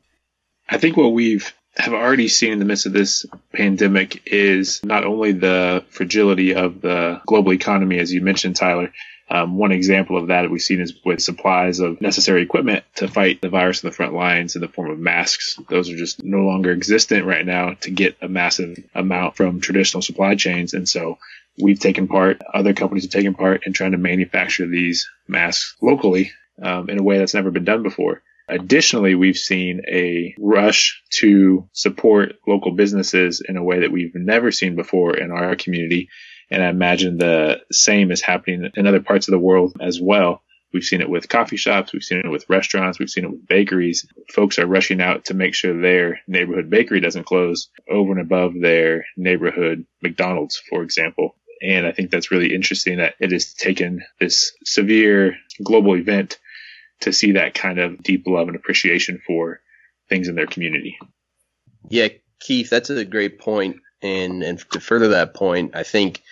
I 0.68 0.78
think 0.78 0.96
what 0.96 1.12
we've 1.12 1.54
have 1.76 1.92
already 1.92 2.28
seen 2.28 2.52
in 2.52 2.58
the 2.58 2.64
midst 2.64 2.86
of 2.86 2.92
this 2.92 3.26
pandemic 3.52 4.22
is 4.26 4.82
not 4.84 5.04
only 5.04 5.32
the 5.32 5.84
fragility 5.90 6.54
of 6.54 6.80
the 6.80 7.20
global 7.26 7.52
economy, 7.52 7.98
as 7.98 8.12
you 8.12 8.20
mentioned, 8.20 8.56
Tyler. 8.56 8.92
Um, 9.30 9.56
one 9.56 9.72
example 9.72 10.18
of 10.18 10.28
that 10.28 10.50
we've 10.50 10.60
seen 10.60 10.80
is 10.80 10.94
with 11.04 11.20
supplies 11.20 11.80
of 11.80 12.00
necessary 12.00 12.42
equipment 12.42 12.84
to 12.96 13.08
fight 13.08 13.40
the 13.40 13.48
virus 13.48 13.82
in 13.82 13.88
the 13.88 13.94
front 13.94 14.12
lines 14.12 14.54
in 14.54 14.60
the 14.60 14.68
form 14.68 14.90
of 14.90 14.98
masks. 14.98 15.58
Those 15.68 15.90
are 15.90 15.96
just 15.96 16.22
no 16.22 16.40
longer 16.40 16.70
existent 16.70 17.24
right 17.24 17.44
now 17.44 17.74
to 17.80 17.90
get 17.90 18.18
a 18.20 18.28
massive 18.28 18.76
amount 18.94 19.36
from 19.36 19.60
traditional 19.60 20.02
supply 20.02 20.34
chains. 20.34 20.74
And 20.74 20.88
so 20.88 21.18
we've 21.58 21.80
taken 21.80 22.06
part, 22.06 22.42
other 22.52 22.74
companies 22.74 23.04
have 23.04 23.12
taken 23.12 23.34
part 23.34 23.66
in 23.66 23.72
trying 23.72 23.92
to 23.92 23.98
manufacture 23.98 24.66
these 24.66 25.08
masks 25.26 25.74
locally 25.80 26.32
um, 26.62 26.90
in 26.90 27.00
a 27.00 27.02
way 27.02 27.18
that's 27.18 27.34
never 27.34 27.50
been 27.50 27.64
done 27.64 27.82
before. 27.82 28.22
Additionally, 28.48 29.14
we've 29.14 29.38
seen 29.38 29.82
a 29.88 30.34
rush 30.38 31.02
to 31.10 31.68
support 31.72 32.34
local 32.46 32.72
businesses 32.72 33.40
in 33.46 33.56
a 33.56 33.64
way 33.64 33.80
that 33.80 33.92
we've 33.92 34.14
never 34.14 34.50
seen 34.52 34.76
before 34.76 35.16
in 35.16 35.30
our 35.30 35.56
community. 35.56 36.08
And 36.50 36.62
I 36.62 36.68
imagine 36.68 37.16
the 37.16 37.62
same 37.72 38.10
is 38.10 38.20
happening 38.20 38.70
in 38.76 38.86
other 38.86 39.00
parts 39.00 39.28
of 39.28 39.32
the 39.32 39.38
world 39.38 39.76
as 39.80 40.00
well. 40.00 40.42
We've 40.74 40.84
seen 40.84 41.00
it 41.00 41.08
with 41.08 41.28
coffee 41.28 41.56
shops. 41.56 41.92
We've 41.92 42.02
seen 42.02 42.18
it 42.18 42.28
with 42.28 42.50
restaurants. 42.50 42.98
We've 42.98 43.08
seen 43.08 43.24
it 43.24 43.30
with 43.30 43.46
bakeries. 43.46 44.06
Folks 44.32 44.58
are 44.58 44.66
rushing 44.66 45.00
out 45.00 45.26
to 45.26 45.34
make 45.34 45.54
sure 45.54 45.80
their 45.80 46.20
neighborhood 46.26 46.68
bakery 46.68 47.00
doesn't 47.00 47.26
close 47.26 47.70
over 47.88 48.10
and 48.10 48.20
above 48.20 48.54
their 48.60 49.06
neighborhood 49.16 49.86
McDonald's, 50.02 50.60
for 50.68 50.82
example. 50.82 51.36
And 51.62 51.86
I 51.86 51.92
think 51.92 52.10
that's 52.10 52.32
really 52.32 52.52
interesting 52.52 52.98
that 52.98 53.14
it 53.20 53.30
has 53.30 53.54
taken 53.54 54.02
this 54.18 54.52
severe 54.64 55.36
global 55.62 55.96
event 55.96 56.40
to 57.04 57.12
see 57.12 57.32
that 57.32 57.54
kind 57.54 57.78
of 57.78 58.02
deep 58.02 58.26
love 58.26 58.48
and 58.48 58.56
appreciation 58.56 59.20
for 59.26 59.60
things 60.08 60.28
in 60.28 60.34
their 60.34 60.46
community. 60.46 60.98
Yeah, 61.88 62.08
Keith, 62.40 62.70
that's 62.70 62.90
a 62.90 63.04
great 63.04 63.38
point. 63.38 63.76
And 64.02 64.42
and 64.42 64.58
to 64.72 64.80
further 64.80 65.08
that 65.08 65.34
point, 65.34 65.74
I 65.74 65.82
think 65.82 66.22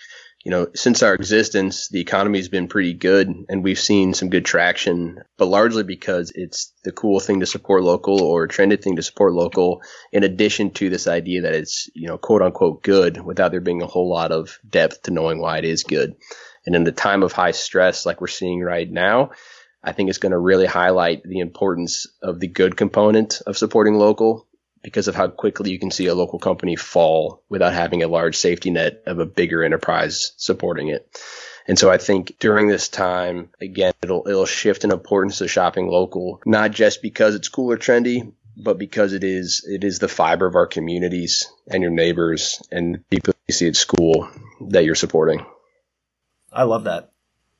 you 0.43 0.51
know 0.51 0.67
since 0.75 1.01
our 1.01 1.15
existence, 1.15 1.89
the 1.89 2.01
economy 2.01 2.37
has 2.37 2.49
been 2.49 2.67
pretty 2.67 2.93
good, 2.93 3.33
and 3.49 3.63
we've 3.63 3.79
seen 3.79 4.13
some 4.13 4.29
good 4.29 4.45
traction. 4.45 5.19
But 5.37 5.47
largely 5.47 5.83
because 5.83 6.31
it's 6.35 6.71
the 6.83 6.91
cool 6.91 7.19
thing 7.19 7.39
to 7.39 7.47
support 7.47 7.83
local 7.83 8.21
or 8.21 8.47
trended 8.47 8.83
thing 8.83 8.95
to 8.97 9.03
support 9.03 9.33
local. 9.33 9.81
In 10.11 10.23
addition 10.23 10.71
to 10.73 10.89
this 10.89 11.07
idea 11.07 11.43
that 11.43 11.55
it's 11.55 11.89
you 11.95 12.07
know 12.07 12.17
quote 12.17 12.43
unquote 12.43 12.83
good, 12.83 13.23
without 13.23 13.51
there 13.51 13.61
being 13.61 13.81
a 13.81 13.87
whole 13.87 14.09
lot 14.09 14.31
of 14.31 14.59
depth 14.67 15.03
to 15.03 15.11
knowing 15.11 15.39
why 15.39 15.57
it 15.57 15.65
is 15.65 15.83
good. 15.83 16.15
And 16.65 16.75
in 16.75 16.83
the 16.83 16.91
time 16.91 17.23
of 17.23 17.33
high 17.33 17.51
stress 17.51 18.05
like 18.05 18.21
we're 18.21 18.27
seeing 18.27 18.61
right 18.61 18.89
now, 18.89 19.31
I 19.83 19.91
think 19.91 20.09
it's 20.09 20.19
going 20.19 20.31
to 20.31 20.37
really 20.37 20.65
highlight 20.65 21.23
the 21.23 21.39
importance 21.39 22.07
of 22.21 22.39
the 22.39 22.47
good 22.47 22.77
component 22.77 23.41
of 23.45 23.57
supporting 23.57 23.95
local 23.95 24.47
because 24.81 25.07
of 25.07 25.15
how 25.15 25.27
quickly 25.27 25.71
you 25.71 25.79
can 25.79 25.91
see 25.91 26.07
a 26.07 26.15
local 26.15 26.39
company 26.39 26.75
fall 26.75 27.43
without 27.49 27.73
having 27.73 28.03
a 28.03 28.07
large 28.07 28.35
safety 28.35 28.69
net 28.69 29.03
of 29.05 29.19
a 29.19 29.25
bigger 29.25 29.63
enterprise 29.63 30.33
supporting 30.37 30.89
it. 30.89 31.07
And 31.67 31.79
so 31.79 31.89
I 31.89 31.97
think 31.97 32.37
during 32.39 32.67
this 32.67 32.89
time, 32.89 33.49
again, 33.61 33.93
it'll, 34.03 34.27
it'll 34.27 34.45
shift 34.45 34.83
in 34.83 34.91
importance 34.91 35.37
to 35.37 35.47
shopping 35.47 35.87
local, 35.87 36.41
not 36.45 36.71
just 36.71 37.01
because 37.01 37.35
it's 37.35 37.47
cool 37.47 37.71
or 37.71 37.77
trendy, 37.77 38.33
but 38.57 38.77
because 38.77 39.13
it 39.13 39.23
is, 39.23 39.65
it 39.67 39.83
is 39.83 39.99
the 39.99 40.09
fiber 40.09 40.45
of 40.45 40.55
our 40.55 40.67
communities 40.67 41.47
and 41.67 41.81
your 41.81 41.91
neighbors 41.91 42.61
and 42.69 43.07
people 43.09 43.33
you 43.47 43.53
see 43.53 43.67
at 43.67 43.77
school 43.77 44.29
that 44.69 44.83
you're 44.83 44.95
supporting. 44.95 45.45
I 46.51 46.63
love 46.63 46.83
that. 46.83 47.11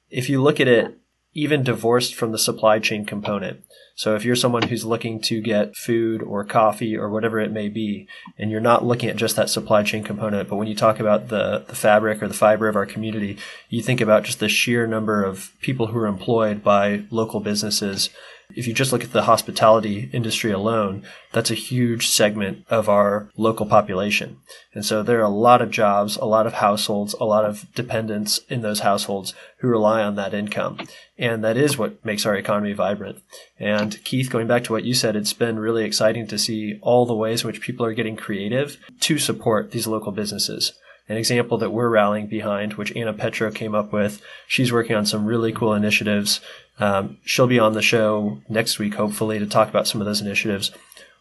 If 0.09 0.29
you 0.29 0.41
look 0.41 0.59
at 0.59 0.67
it 0.67 0.97
even 1.33 1.63
divorced 1.63 2.13
from 2.15 2.31
the 2.31 2.37
supply 2.37 2.79
chain 2.79 3.05
component. 3.05 3.63
So 3.95 4.15
if 4.15 4.25
you're 4.25 4.35
someone 4.35 4.63
who's 4.63 4.85
looking 4.85 5.21
to 5.21 5.39
get 5.39 5.75
food 5.75 6.23
or 6.23 6.43
coffee 6.43 6.97
or 6.97 7.09
whatever 7.09 7.39
it 7.39 7.51
may 7.51 7.69
be, 7.69 8.07
and 8.39 8.49
you're 8.49 8.59
not 8.59 8.85
looking 8.85 9.09
at 9.09 9.15
just 9.15 9.35
that 9.35 9.49
supply 9.49 9.83
chain 9.83 10.03
component, 10.03 10.49
but 10.49 10.55
when 10.55 10.67
you 10.67 10.75
talk 10.75 10.99
about 10.99 11.27
the, 11.27 11.63
the 11.67 11.75
fabric 11.75 12.21
or 12.21 12.27
the 12.27 12.33
fiber 12.33 12.67
of 12.67 12.75
our 12.75 12.87
community, 12.87 13.37
you 13.69 13.83
think 13.83 14.01
about 14.01 14.23
just 14.23 14.39
the 14.39 14.49
sheer 14.49 14.87
number 14.87 15.23
of 15.23 15.51
people 15.61 15.87
who 15.87 15.99
are 15.99 16.07
employed 16.07 16.63
by 16.63 17.03
local 17.11 17.39
businesses 17.39 18.09
if 18.55 18.67
you 18.67 18.73
just 18.73 18.91
look 18.91 19.03
at 19.03 19.11
the 19.11 19.23
hospitality 19.23 20.09
industry 20.13 20.51
alone, 20.51 21.03
that's 21.31 21.51
a 21.51 21.55
huge 21.55 22.07
segment 22.07 22.65
of 22.69 22.87
our 22.89 23.29
local 23.35 23.65
population. 23.65 24.37
And 24.73 24.85
so 24.85 25.01
there 25.01 25.19
are 25.19 25.23
a 25.23 25.29
lot 25.29 25.61
of 25.61 25.71
jobs, 25.71 26.17
a 26.17 26.25
lot 26.25 26.45
of 26.45 26.53
households, 26.53 27.13
a 27.15 27.25
lot 27.25 27.45
of 27.45 27.65
dependents 27.73 28.39
in 28.49 28.61
those 28.61 28.81
households 28.81 29.33
who 29.57 29.67
rely 29.67 30.03
on 30.03 30.15
that 30.15 30.33
income. 30.33 30.79
And 31.17 31.43
that 31.43 31.57
is 31.57 31.77
what 31.77 32.03
makes 32.05 32.25
our 32.25 32.35
economy 32.35 32.73
vibrant. 32.73 33.21
And 33.59 34.03
Keith, 34.03 34.29
going 34.29 34.47
back 34.47 34.63
to 34.65 34.73
what 34.73 34.83
you 34.83 34.93
said, 34.93 35.15
it's 35.15 35.33
been 35.33 35.59
really 35.59 35.83
exciting 35.83 36.27
to 36.27 36.37
see 36.37 36.79
all 36.81 37.05
the 37.05 37.15
ways 37.15 37.41
in 37.41 37.47
which 37.47 37.61
people 37.61 37.85
are 37.85 37.93
getting 37.93 38.15
creative 38.15 38.77
to 39.01 39.19
support 39.19 39.71
these 39.71 39.87
local 39.87 40.11
businesses 40.11 40.73
an 41.09 41.17
example 41.17 41.57
that 41.57 41.71
we're 41.71 41.89
rallying 41.89 42.27
behind, 42.27 42.73
which 42.73 42.95
Anna 42.95 43.13
Petro 43.13 43.51
came 43.51 43.75
up 43.75 43.91
with. 43.91 44.21
She's 44.47 44.71
working 44.71 44.95
on 44.95 45.05
some 45.05 45.25
really 45.25 45.51
cool 45.51 45.73
initiatives. 45.73 46.39
Um, 46.79 47.17
she'll 47.25 47.47
be 47.47 47.59
on 47.59 47.73
the 47.73 47.81
show 47.81 48.41
next 48.49 48.79
week, 48.79 48.95
hopefully, 48.95 49.39
to 49.39 49.45
talk 49.45 49.69
about 49.69 49.87
some 49.87 50.01
of 50.01 50.05
those 50.05 50.21
initiatives. 50.21 50.71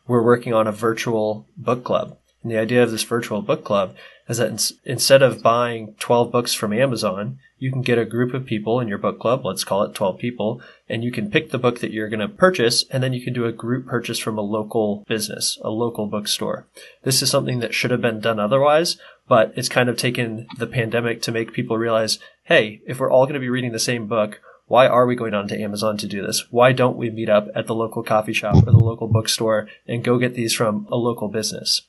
We're 0.07 0.23
working 0.23 0.55
on 0.55 0.67
a 0.67 0.73
virtual 0.73 1.47
book 1.57 1.85
club. 1.85 2.17
And 2.43 2.51
the 2.51 2.59
idea 2.59 2.83
of 2.83 2.91
this 2.91 3.05
virtual 3.05 3.43
book 3.43 3.65
club 3.65 3.95
is 4.29 4.39
that 4.39 4.51
in- 4.51 4.93
instead 4.93 5.23
of 5.23 5.43
buying 5.43 5.95
12 5.99 6.31
books 6.31 6.55
from 6.55 6.73
Amazon, 6.73 7.39
you 7.59 7.71
can 7.71 7.83
get 7.83 7.99
a 7.99 8.05
group 8.05 8.35
of 8.35 8.45
people 8.45 8.81
in 8.81 8.89
your 8.89 8.99
book 8.99 9.21
club, 9.21 9.45
let's 9.45 9.63
call 9.63 9.85
it 9.85 9.95
12 9.95 10.19
people, 10.19 10.61
and 10.89 11.05
you 11.05 11.13
can 11.13 11.31
pick 11.31 11.51
the 11.51 11.59
book 11.59 11.79
that 11.81 11.93
you're 11.93 12.09
going 12.09 12.21
to 12.21 12.29
purchase, 12.29 12.85
and 12.91 13.03
then 13.03 13.13
you 13.13 13.23
can 13.23 13.33
do 13.33 13.45
a 13.45 13.53
group 13.53 13.87
purchase 13.87 14.19
from 14.19 14.37
a 14.37 14.43
local 14.43 15.05
business, 15.07 15.59
a 15.63 15.71
local 15.71 16.07
bookstore. 16.07 16.67
This 17.05 17.23
is 17.23 17.31
something 17.31 17.61
that 17.61 17.75
should 17.75 17.93
have 17.93 18.01
been 18.01 18.21
done 18.21 18.41
otherwise, 18.41 18.97
but 19.29 19.53
it's 19.57 19.69
kind 19.69 19.89
of 19.89 19.97
taken 19.97 20.47
the 20.59 20.67
pandemic 20.67 21.23
to 21.23 21.33
make 21.33 21.53
people 21.53 21.79
realize, 21.79 22.19
hey, 22.45 22.81
if 22.87 22.99
we're 22.99 23.13
all 23.13 23.27
going 23.27 23.35
to 23.35 23.41
be 23.41 23.49
reading 23.49 23.73
the 23.73 23.79
same 23.79 24.09
book, 24.09 24.41
why 24.67 24.87
are 24.87 25.07
we 25.07 25.15
going 25.15 25.35
on 25.35 25.49
to 25.49 25.61
Amazon 25.61 25.97
to 25.99 26.07
do 26.07 26.25
this? 26.27 26.51
Why 26.51 26.73
don't 26.73 26.97
we 26.97 27.11
meet 27.11 27.29
up 27.29 27.49
at 27.55 27.67
the 27.67 27.75
local 27.75 28.03
coffee 28.03 28.33
shop 28.33 28.67
or 28.67 28.73
the 28.73 28.79
local 28.79 29.07
bookstore 29.07 29.69
and 29.87 30.03
go 30.03 30.19
get 30.19 30.35
these 30.35 30.55
from 30.55 30.87
a 30.91 30.97
local 30.97 31.29
business? 31.29 31.83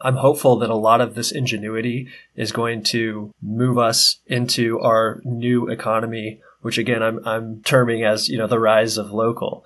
I'm 0.00 0.16
hopeful 0.16 0.56
that 0.58 0.70
a 0.70 0.76
lot 0.76 1.00
of 1.00 1.14
this 1.14 1.32
ingenuity 1.32 2.08
is 2.36 2.52
going 2.52 2.82
to 2.84 3.32
move 3.42 3.78
us 3.78 4.20
into 4.26 4.78
our 4.80 5.20
new 5.24 5.68
economy, 5.68 6.40
which 6.60 6.78
again, 6.78 7.02
I'm, 7.02 7.26
I'm 7.26 7.62
terming 7.62 8.04
as, 8.04 8.28
you 8.28 8.38
know, 8.38 8.46
the 8.46 8.60
rise 8.60 8.96
of 8.96 9.10
local. 9.10 9.64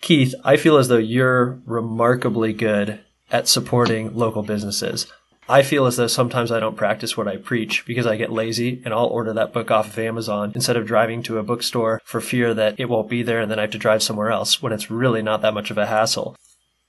Keith, 0.00 0.34
I 0.44 0.56
feel 0.56 0.76
as 0.76 0.88
though 0.88 0.98
you're 0.98 1.60
remarkably 1.64 2.52
good 2.52 3.00
at 3.30 3.48
supporting 3.48 4.14
local 4.14 4.42
businesses. 4.42 5.06
I 5.48 5.62
feel 5.62 5.86
as 5.86 5.96
though 5.96 6.08
sometimes 6.08 6.50
I 6.50 6.58
don't 6.58 6.76
practice 6.76 7.16
what 7.16 7.28
I 7.28 7.36
preach 7.36 7.86
because 7.86 8.06
I 8.06 8.16
get 8.16 8.32
lazy 8.32 8.82
and 8.84 8.92
I'll 8.92 9.06
order 9.06 9.32
that 9.32 9.52
book 9.52 9.70
off 9.70 9.88
of 9.88 9.98
Amazon 9.98 10.52
instead 10.54 10.76
of 10.76 10.86
driving 10.86 11.22
to 11.24 11.38
a 11.38 11.44
bookstore 11.44 12.00
for 12.04 12.20
fear 12.20 12.52
that 12.54 12.78
it 12.80 12.88
won't 12.88 13.08
be 13.08 13.22
there 13.22 13.40
and 13.40 13.50
then 13.50 13.58
I 13.58 13.62
have 13.62 13.70
to 13.72 13.78
drive 13.78 14.02
somewhere 14.02 14.30
else 14.30 14.60
when 14.60 14.72
it's 14.72 14.90
really 14.90 15.22
not 15.22 15.42
that 15.42 15.54
much 15.54 15.70
of 15.70 15.78
a 15.78 15.86
hassle. 15.86 16.36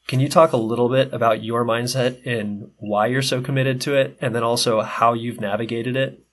Can 0.08 0.22
you 0.22 0.30
talk 0.30 0.54
a 0.54 0.58
little 0.58 0.88
bit 0.88 1.14
about 1.14 1.44
your 1.44 1.66
mindset 1.66 2.26
and 2.26 2.72
why 2.78 3.08
you're 3.08 3.22
so 3.22 3.42
committed 3.42 3.82
to 3.82 3.96
it 3.96 4.18
and 4.22 4.34
then 4.34 4.44
also 4.44 4.82
how 4.82 5.14
you've 5.14 5.42
navigated 5.42 5.98
it? 5.98 6.24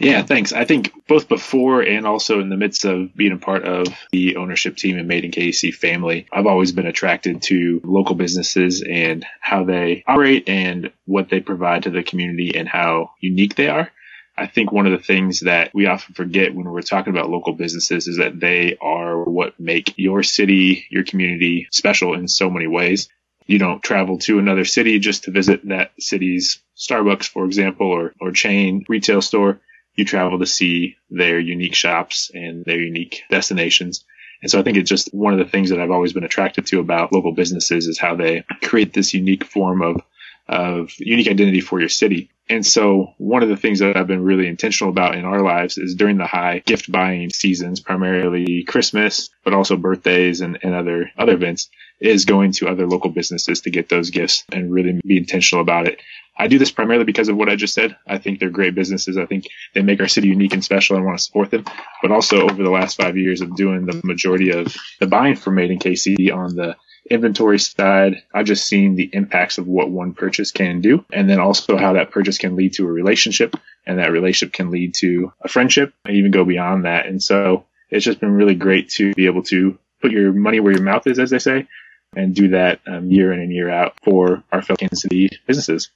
Yeah, 0.00 0.22
thanks. 0.22 0.52
I 0.52 0.64
think 0.64 0.90
both 1.06 1.28
before 1.28 1.82
and 1.82 2.06
also 2.06 2.40
in 2.40 2.48
the 2.48 2.56
midst 2.56 2.84
of 2.84 3.14
being 3.14 3.32
a 3.32 3.36
part 3.36 3.64
of 3.64 3.86
the 4.10 4.36
ownership 4.36 4.76
team 4.76 4.98
and 4.98 5.06
Made 5.06 5.24
in 5.24 5.30
KC 5.30 5.74
family, 5.74 6.26
I've 6.32 6.46
always 6.46 6.72
been 6.72 6.86
attracted 6.86 7.42
to 7.42 7.80
local 7.84 8.14
businesses 8.14 8.82
and 8.82 9.24
how 9.40 9.64
they 9.64 10.02
operate 10.06 10.48
and 10.48 10.90
what 11.04 11.28
they 11.28 11.40
provide 11.40 11.84
to 11.84 11.90
the 11.90 12.02
community 12.02 12.56
and 12.56 12.68
how 12.68 13.10
unique 13.20 13.54
they 13.54 13.68
are. 13.68 13.92
I 14.42 14.48
think 14.48 14.72
one 14.72 14.86
of 14.86 14.92
the 14.92 15.04
things 15.04 15.40
that 15.40 15.70
we 15.72 15.86
often 15.86 16.16
forget 16.16 16.52
when 16.52 16.68
we're 16.68 16.82
talking 16.82 17.12
about 17.12 17.30
local 17.30 17.52
businesses 17.52 18.08
is 18.08 18.16
that 18.16 18.40
they 18.40 18.76
are 18.80 19.22
what 19.22 19.60
make 19.60 19.94
your 19.96 20.24
city, 20.24 20.84
your 20.90 21.04
community 21.04 21.68
special 21.70 22.14
in 22.14 22.26
so 22.26 22.50
many 22.50 22.66
ways. 22.66 23.08
You 23.46 23.60
don't 23.60 23.80
travel 23.80 24.18
to 24.18 24.40
another 24.40 24.64
city 24.64 24.98
just 24.98 25.24
to 25.24 25.30
visit 25.30 25.68
that 25.68 25.92
city's 26.00 26.60
Starbucks, 26.76 27.28
for 27.28 27.44
example, 27.44 27.86
or, 27.86 28.14
or 28.20 28.32
chain 28.32 28.84
retail 28.88 29.22
store. 29.22 29.60
You 29.94 30.04
travel 30.04 30.40
to 30.40 30.46
see 30.46 30.96
their 31.08 31.38
unique 31.38 31.76
shops 31.76 32.32
and 32.34 32.64
their 32.64 32.80
unique 32.80 33.22
destinations. 33.30 34.04
And 34.42 34.50
so 34.50 34.58
I 34.58 34.64
think 34.64 34.76
it's 34.76 34.90
just 34.90 35.14
one 35.14 35.34
of 35.34 35.38
the 35.38 35.50
things 35.52 35.70
that 35.70 35.78
I've 35.78 35.92
always 35.92 36.14
been 36.14 36.24
attracted 36.24 36.66
to 36.66 36.80
about 36.80 37.12
local 37.12 37.32
businesses 37.32 37.86
is 37.86 37.96
how 37.96 38.16
they 38.16 38.42
create 38.60 38.92
this 38.92 39.14
unique 39.14 39.44
form 39.44 39.82
of, 39.82 40.02
of 40.48 40.90
unique 40.98 41.28
identity 41.28 41.60
for 41.60 41.78
your 41.78 41.88
city. 41.88 42.31
And 42.48 42.66
so 42.66 43.14
one 43.18 43.42
of 43.42 43.48
the 43.48 43.56
things 43.56 43.78
that 43.78 43.96
I've 43.96 44.06
been 44.06 44.24
really 44.24 44.46
intentional 44.46 44.90
about 44.90 45.14
in 45.14 45.24
our 45.24 45.40
lives 45.40 45.78
is 45.78 45.94
during 45.94 46.18
the 46.18 46.26
high 46.26 46.58
gift 46.58 46.90
buying 46.90 47.30
seasons, 47.30 47.80
primarily 47.80 48.64
Christmas, 48.64 49.30
but 49.44 49.54
also 49.54 49.76
birthdays 49.76 50.40
and, 50.40 50.58
and 50.62 50.74
other, 50.74 51.10
other 51.16 51.32
events 51.32 51.70
is 52.00 52.24
going 52.24 52.52
to 52.52 52.68
other 52.68 52.86
local 52.86 53.10
businesses 53.10 53.60
to 53.62 53.70
get 53.70 53.88
those 53.88 54.10
gifts 54.10 54.44
and 54.52 54.72
really 54.72 55.00
be 55.04 55.16
intentional 55.16 55.62
about 55.62 55.86
it. 55.86 56.00
I 56.36 56.48
do 56.48 56.58
this 56.58 56.70
primarily 56.70 57.04
because 57.04 57.28
of 57.28 57.36
what 57.36 57.48
I 57.48 57.56
just 57.56 57.74
said. 57.74 57.96
I 58.06 58.18
think 58.18 58.40
they're 58.40 58.50
great 58.50 58.74
businesses. 58.74 59.16
I 59.16 59.26
think 59.26 59.44
they 59.74 59.82
make 59.82 60.00
our 60.00 60.08
city 60.08 60.28
unique 60.28 60.54
and 60.54 60.64
special 60.64 60.96
and 60.96 61.04
want 61.04 61.18
to 61.18 61.24
support 61.24 61.50
them. 61.50 61.64
But 62.00 62.10
also 62.10 62.48
over 62.48 62.62
the 62.62 62.70
last 62.70 62.96
five 62.96 63.16
years 63.16 63.40
of 63.40 63.54
doing 63.54 63.86
the 63.86 64.00
majority 64.02 64.50
of 64.50 64.74
the 64.98 65.06
buying 65.06 65.36
for 65.36 65.50
Made 65.50 65.70
in 65.70 65.78
KC 65.78 66.34
on 66.34 66.56
the 66.56 66.76
inventory 67.12 67.58
side, 67.58 68.22
I've 68.34 68.46
just 68.46 68.66
seen 68.66 68.94
the 68.94 69.10
impacts 69.12 69.58
of 69.58 69.66
what 69.66 69.90
one 69.90 70.14
purchase 70.14 70.50
can 70.50 70.80
do. 70.80 71.04
And 71.12 71.28
then 71.28 71.40
also 71.40 71.76
how 71.76 71.92
that 71.92 72.10
purchase 72.10 72.38
can 72.38 72.56
lead 72.56 72.72
to 72.74 72.86
a 72.86 72.92
relationship 72.92 73.54
and 73.86 73.98
that 73.98 74.12
relationship 74.12 74.52
can 74.52 74.70
lead 74.70 74.94
to 74.94 75.32
a 75.42 75.48
friendship 75.48 75.92
and 76.04 76.16
even 76.16 76.30
go 76.30 76.44
beyond 76.44 76.84
that. 76.84 77.06
And 77.06 77.22
so 77.22 77.66
it's 77.90 78.04
just 78.04 78.20
been 78.20 78.32
really 78.32 78.54
great 78.54 78.88
to 78.90 79.12
be 79.14 79.26
able 79.26 79.42
to 79.44 79.78
put 80.00 80.10
your 80.10 80.32
money 80.32 80.60
where 80.60 80.72
your 80.72 80.82
mouth 80.82 81.06
is, 81.06 81.18
as 81.18 81.30
they 81.30 81.38
say, 81.38 81.68
and 82.16 82.34
do 82.34 82.48
that 82.48 82.80
um, 82.86 83.10
year 83.10 83.32
in 83.32 83.40
and 83.40 83.52
year 83.52 83.70
out 83.70 83.94
for 84.02 84.42
our 84.52 84.62
fellow 84.62 84.76
Kansas 84.76 85.02
City 85.02 85.30
businesses. 85.46 85.90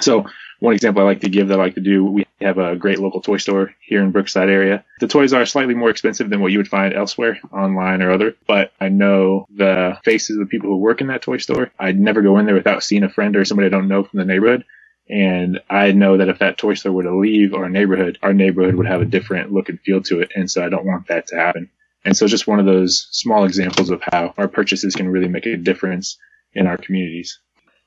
So 0.00 0.26
one 0.60 0.74
example 0.74 1.02
I 1.02 1.06
like 1.06 1.20
to 1.20 1.28
give 1.28 1.48
that 1.48 1.60
I 1.60 1.62
like 1.62 1.74
to 1.74 1.80
do, 1.80 2.04
we 2.04 2.26
have 2.40 2.58
a 2.58 2.76
great 2.76 2.98
local 2.98 3.20
toy 3.20 3.36
store 3.36 3.74
here 3.80 4.02
in 4.02 4.10
Brookside 4.10 4.48
area. 4.48 4.84
The 5.00 5.08
toys 5.08 5.32
are 5.32 5.46
slightly 5.46 5.74
more 5.74 5.90
expensive 5.90 6.30
than 6.30 6.40
what 6.40 6.52
you 6.52 6.58
would 6.58 6.68
find 6.68 6.94
elsewhere 6.94 7.38
online 7.52 8.02
or 8.02 8.10
other, 8.10 8.34
but 8.46 8.72
I 8.80 8.88
know 8.88 9.46
the 9.54 9.98
faces 10.04 10.36
of 10.36 10.40
the 10.40 10.50
people 10.50 10.70
who 10.70 10.76
work 10.76 11.00
in 11.00 11.08
that 11.08 11.22
toy 11.22 11.38
store. 11.38 11.70
I'd 11.78 11.98
never 11.98 12.22
go 12.22 12.38
in 12.38 12.46
there 12.46 12.54
without 12.54 12.82
seeing 12.82 13.04
a 13.04 13.10
friend 13.10 13.36
or 13.36 13.44
somebody 13.44 13.66
I 13.66 13.70
don't 13.70 13.88
know 13.88 14.04
from 14.04 14.18
the 14.18 14.24
neighborhood. 14.24 14.64
And 15.08 15.60
I 15.68 15.92
know 15.92 16.16
that 16.16 16.28
if 16.28 16.38
that 16.38 16.56
toy 16.56 16.74
store 16.74 16.92
were 16.92 17.02
to 17.02 17.16
leave 17.16 17.52
our 17.52 17.68
neighborhood, 17.68 18.18
our 18.22 18.32
neighborhood 18.32 18.74
would 18.76 18.86
have 18.86 19.02
a 19.02 19.06
different 19.06 19.52
look 19.52 19.68
and 19.68 19.78
feel 19.80 20.02
to 20.04 20.20
it. 20.20 20.32
And 20.34 20.50
so 20.50 20.64
I 20.64 20.70
don't 20.70 20.86
want 20.86 21.08
that 21.08 21.26
to 21.28 21.36
happen. 21.36 21.70
And 22.06 22.16
so 22.16 22.26
just 22.26 22.46
one 22.46 22.58
of 22.58 22.66
those 22.66 23.08
small 23.10 23.44
examples 23.44 23.90
of 23.90 24.02
how 24.02 24.32
our 24.38 24.48
purchases 24.48 24.94
can 24.94 25.08
really 25.08 25.28
make 25.28 25.46
a 25.46 25.56
difference 25.56 26.18
in 26.54 26.66
our 26.66 26.76
communities. 26.76 27.38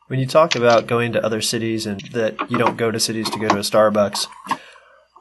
When 0.07 0.21
you 0.21 0.25
talk 0.25 0.55
about 0.55 0.87
going 0.87 1.11
to 1.13 1.25
other 1.25 1.41
cities 1.41 1.85
and 1.85 1.99
that 2.13 2.49
you 2.49 2.57
don't 2.57 2.77
go 2.77 2.91
to 2.91 2.99
cities 2.99 3.29
to 3.29 3.39
go 3.39 3.49
to 3.49 3.57
a 3.57 3.59
Starbucks, 3.59 4.27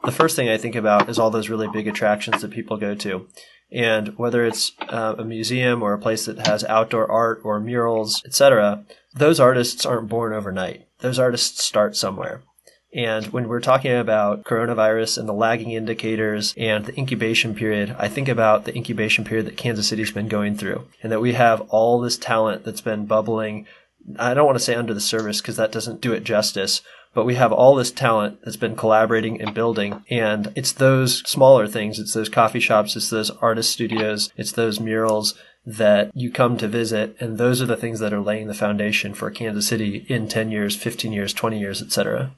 the 0.05 0.13
first 0.13 0.37
thing 0.37 0.47
I 0.47 0.57
think 0.57 0.75
about 0.75 1.09
is 1.09 1.19
all 1.19 1.29
those 1.29 1.49
really 1.49 1.67
big 1.67 1.89
attractions 1.89 2.41
that 2.41 2.51
people 2.51 2.77
go 2.77 2.95
to. 2.95 3.27
And 3.69 4.17
whether 4.17 4.45
it's 4.45 4.71
uh, 4.87 5.15
a 5.17 5.25
museum 5.25 5.83
or 5.83 5.91
a 5.91 5.99
place 5.99 6.25
that 6.25 6.47
has 6.47 6.63
outdoor 6.63 7.11
art 7.11 7.41
or 7.43 7.59
murals, 7.59 8.23
etc., 8.25 8.85
those 9.13 9.41
artists 9.41 9.85
aren't 9.85 10.07
born 10.07 10.31
overnight. 10.31 10.87
Those 10.99 11.19
artists 11.19 11.61
start 11.61 11.97
somewhere. 11.97 12.43
And 12.93 13.25
when 13.27 13.49
we're 13.49 13.59
talking 13.59 13.91
about 13.91 14.45
coronavirus 14.45 15.17
and 15.17 15.27
the 15.27 15.33
lagging 15.33 15.71
indicators 15.71 16.53
and 16.55 16.85
the 16.85 16.97
incubation 16.97 17.53
period, 17.53 17.93
I 17.99 18.07
think 18.07 18.29
about 18.29 18.63
the 18.63 18.73
incubation 18.73 19.25
period 19.25 19.47
that 19.47 19.57
Kansas 19.57 19.89
City's 19.89 20.11
been 20.11 20.29
going 20.29 20.55
through 20.55 20.87
and 21.03 21.11
that 21.11 21.19
we 21.19 21.33
have 21.33 21.59
all 21.69 21.99
this 21.99 22.17
talent 22.17 22.63
that's 22.63 22.79
been 22.79 23.05
bubbling 23.05 23.67
I 24.17 24.33
don't 24.33 24.45
want 24.45 24.57
to 24.57 24.63
say 24.63 24.75
under 24.75 24.93
the 24.93 25.01
surface 25.01 25.41
because 25.41 25.57
that 25.57 25.71
doesn't 25.71 26.01
do 26.01 26.13
it 26.13 26.23
justice, 26.23 26.81
but 27.13 27.25
we 27.25 27.35
have 27.35 27.51
all 27.51 27.75
this 27.75 27.91
talent 27.91 28.39
that's 28.43 28.57
been 28.57 28.75
collaborating 28.75 29.41
and 29.41 29.53
building. 29.53 30.03
And 30.09 30.51
it's 30.55 30.71
those 30.71 31.19
smaller 31.29 31.67
things. 31.67 31.99
It's 31.99 32.13
those 32.13 32.29
coffee 32.29 32.59
shops. 32.59 32.95
It's 32.95 33.09
those 33.09 33.31
artist 33.31 33.71
studios. 33.71 34.31
It's 34.37 34.51
those 34.51 34.79
murals 34.79 35.33
that 35.65 36.11
you 36.15 36.31
come 36.31 36.57
to 36.57 36.67
visit. 36.67 37.17
And 37.19 37.37
those 37.37 37.61
are 37.61 37.65
the 37.65 37.75
things 37.75 37.99
that 37.99 38.13
are 38.13 38.21
laying 38.21 38.47
the 38.47 38.53
foundation 38.53 39.13
for 39.13 39.29
Kansas 39.29 39.67
City 39.67 40.05
in 40.07 40.27
10 40.27 40.51
years, 40.51 40.75
15 40.75 41.11
years, 41.11 41.33
20 41.33 41.59
years, 41.59 41.81
etc. 41.81 42.31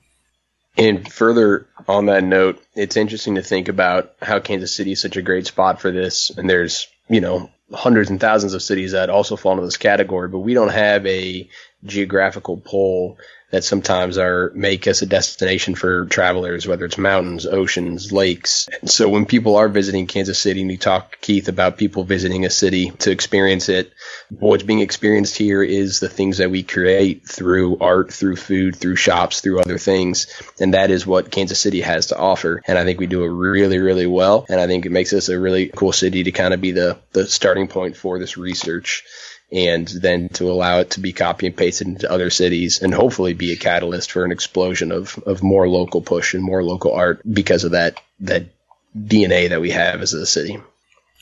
And 0.77 1.11
further 1.11 1.67
on 1.87 2.05
that 2.05 2.23
note, 2.23 2.63
it's 2.73 2.97
interesting 2.97 3.35
to 3.35 3.41
think 3.41 3.67
about 3.67 4.15
how 4.21 4.39
Kansas 4.39 4.73
City 4.73 4.93
is 4.93 5.01
such 5.01 5.17
a 5.17 5.21
great 5.21 5.45
spot 5.45 5.81
for 5.81 5.91
this. 5.91 6.31
And 6.31 6.49
there's, 6.49 6.87
you 7.09 7.19
know, 7.19 7.49
hundreds 7.73 8.09
and 8.09 8.19
thousands 8.19 8.53
of 8.53 8.61
cities 8.63 8.91
that 8.93 9.09
also 9.09 9.35
fall 9.35 9.53
into 9.53 9.65
this 9.65 9.77
category, 9.77 10.27
but 10.27 10.39
we 10.39 10.53
don't 10.53 10.69
have 10.71 11.05
a 11.05 11.47
geographical 11.83 12.57
pull 12.57 13.17
that 13.51 13.63
sometimes 13.63 14.17
are 14.17 14.51
make 14.53 14.87
us 14.87 15.01
a 15.01 15.05
destination 15.05 15.75
for 15.75 16.05
travelers, 16.05 16.67
whether 16.67 16.85
it's 16.85 16.97
mountains, 16.97 17.45
oceans, 17.45 18.11
lakes. 18.11 18.69
And 18.81 18.89
so 18.89 19.09
when 19.09 19.25
people 19.25 19.55
are 19.55 19.67
visiting 19.67 20.07
Kansas 20.07 20.39
City, 20.39 20.61
and 20.61 20.71
you 20.71 20.77
talk, 20.77 21.19
Keith, 21.21 21.47
about 21.47 21.77
people 21.77 22.03
visiting 22.03 22.45
a 22.45 22.49
city 22.49 22.91
to 22.99 23.11
experience 23.11 23.69
it, 23.69 23.91
what's 24.29 24.63
being 24.63 24.79
experienced 24.79 25.37
here 25.37 25.63
is 25.63 25.99
the 25.99 26.09
things 26.09 26.37
that 26.37 26.51
we 26.51 26.63
create 26.63 27.27
through 27.27 27.79
art, 27.79 28.13
through 28.13 28.35
food, 28.35 28.75
through 28.75 28.95
shops, 28.95 29.41
through 29.41 29.59
other 29.59 29.77
things. 29.77 30.27
And 30.59 30.73
that 30.73 30.91
is 30.91 31.07
what 31.07 31.31
Kansas 31.31 31.59
City 31.59 31.81
has 31.81 32.07
to 32.07 32.17
offer. 32.17 32.61
And 32.67 32.77
I 32.77 32.83
think 32.83 32.99
we 32.99 33.07
do 33.07 33.23
it 33.23 33.29
really, 33.29 33.79
really 33.79 34.07
well. 34.07 34.45
And 34.49 34.59
I 34.59 34.67
think 34.67 34.85
it 34.85 34.91
makes 34.91 35.13
us 35.13 35.29
a 35.29 35.39
really 35.39 35.67
cool 35.67 35.91
city 35.91 36.23
to 36.23 36.31
kind 36.31 36.53
of 36.53 36.61
be 36.61 36.71
the, 36.71 36.99
the 37.13 37.25
starting 37.25 37.67
point 37.67 37.97
for 37.97 38.19
this 38.19 38.37
research 38.37 39.05
and 39.51 39.87
then 39.87 40.29
to 40.29 40.51
allow 40.51 40.79
it 40.79 40.91
to 40.91 40.99
be 40.99 41.11
copy 41.11 41.47
and 41.47 41.57
pasted 41.57 41.87
into 41.87 42.11
other 42.11 42.29
cities 42.29 42.81
and 42.81 42.93
hopefully 42.93 43.33
be 43.33 43.51
a 43.51 43.57
catalyst 43.57 44.11
for 44.11 44.23
an 44.23 44.31
explosion 44.31 44.91
of, 44.91 45.17
of 45.25 45.41
more 45.41 45.67
local 45.67 46.01
push 46.01 46.33
and 46.33 46.43
more 46.43 46.63
local 46.63 46.93
art 46.93 47.21
because 47.31 47.63
of 47.63 47.71
that 47.71 47.99
that 48.19 48.45
DNA 48.97 49.49
that 49.49 49.61
we 49.61 49.71
have 49.71 50.01
as 50.01 50.13
a 50.13 50.25
city. 50.25 50.59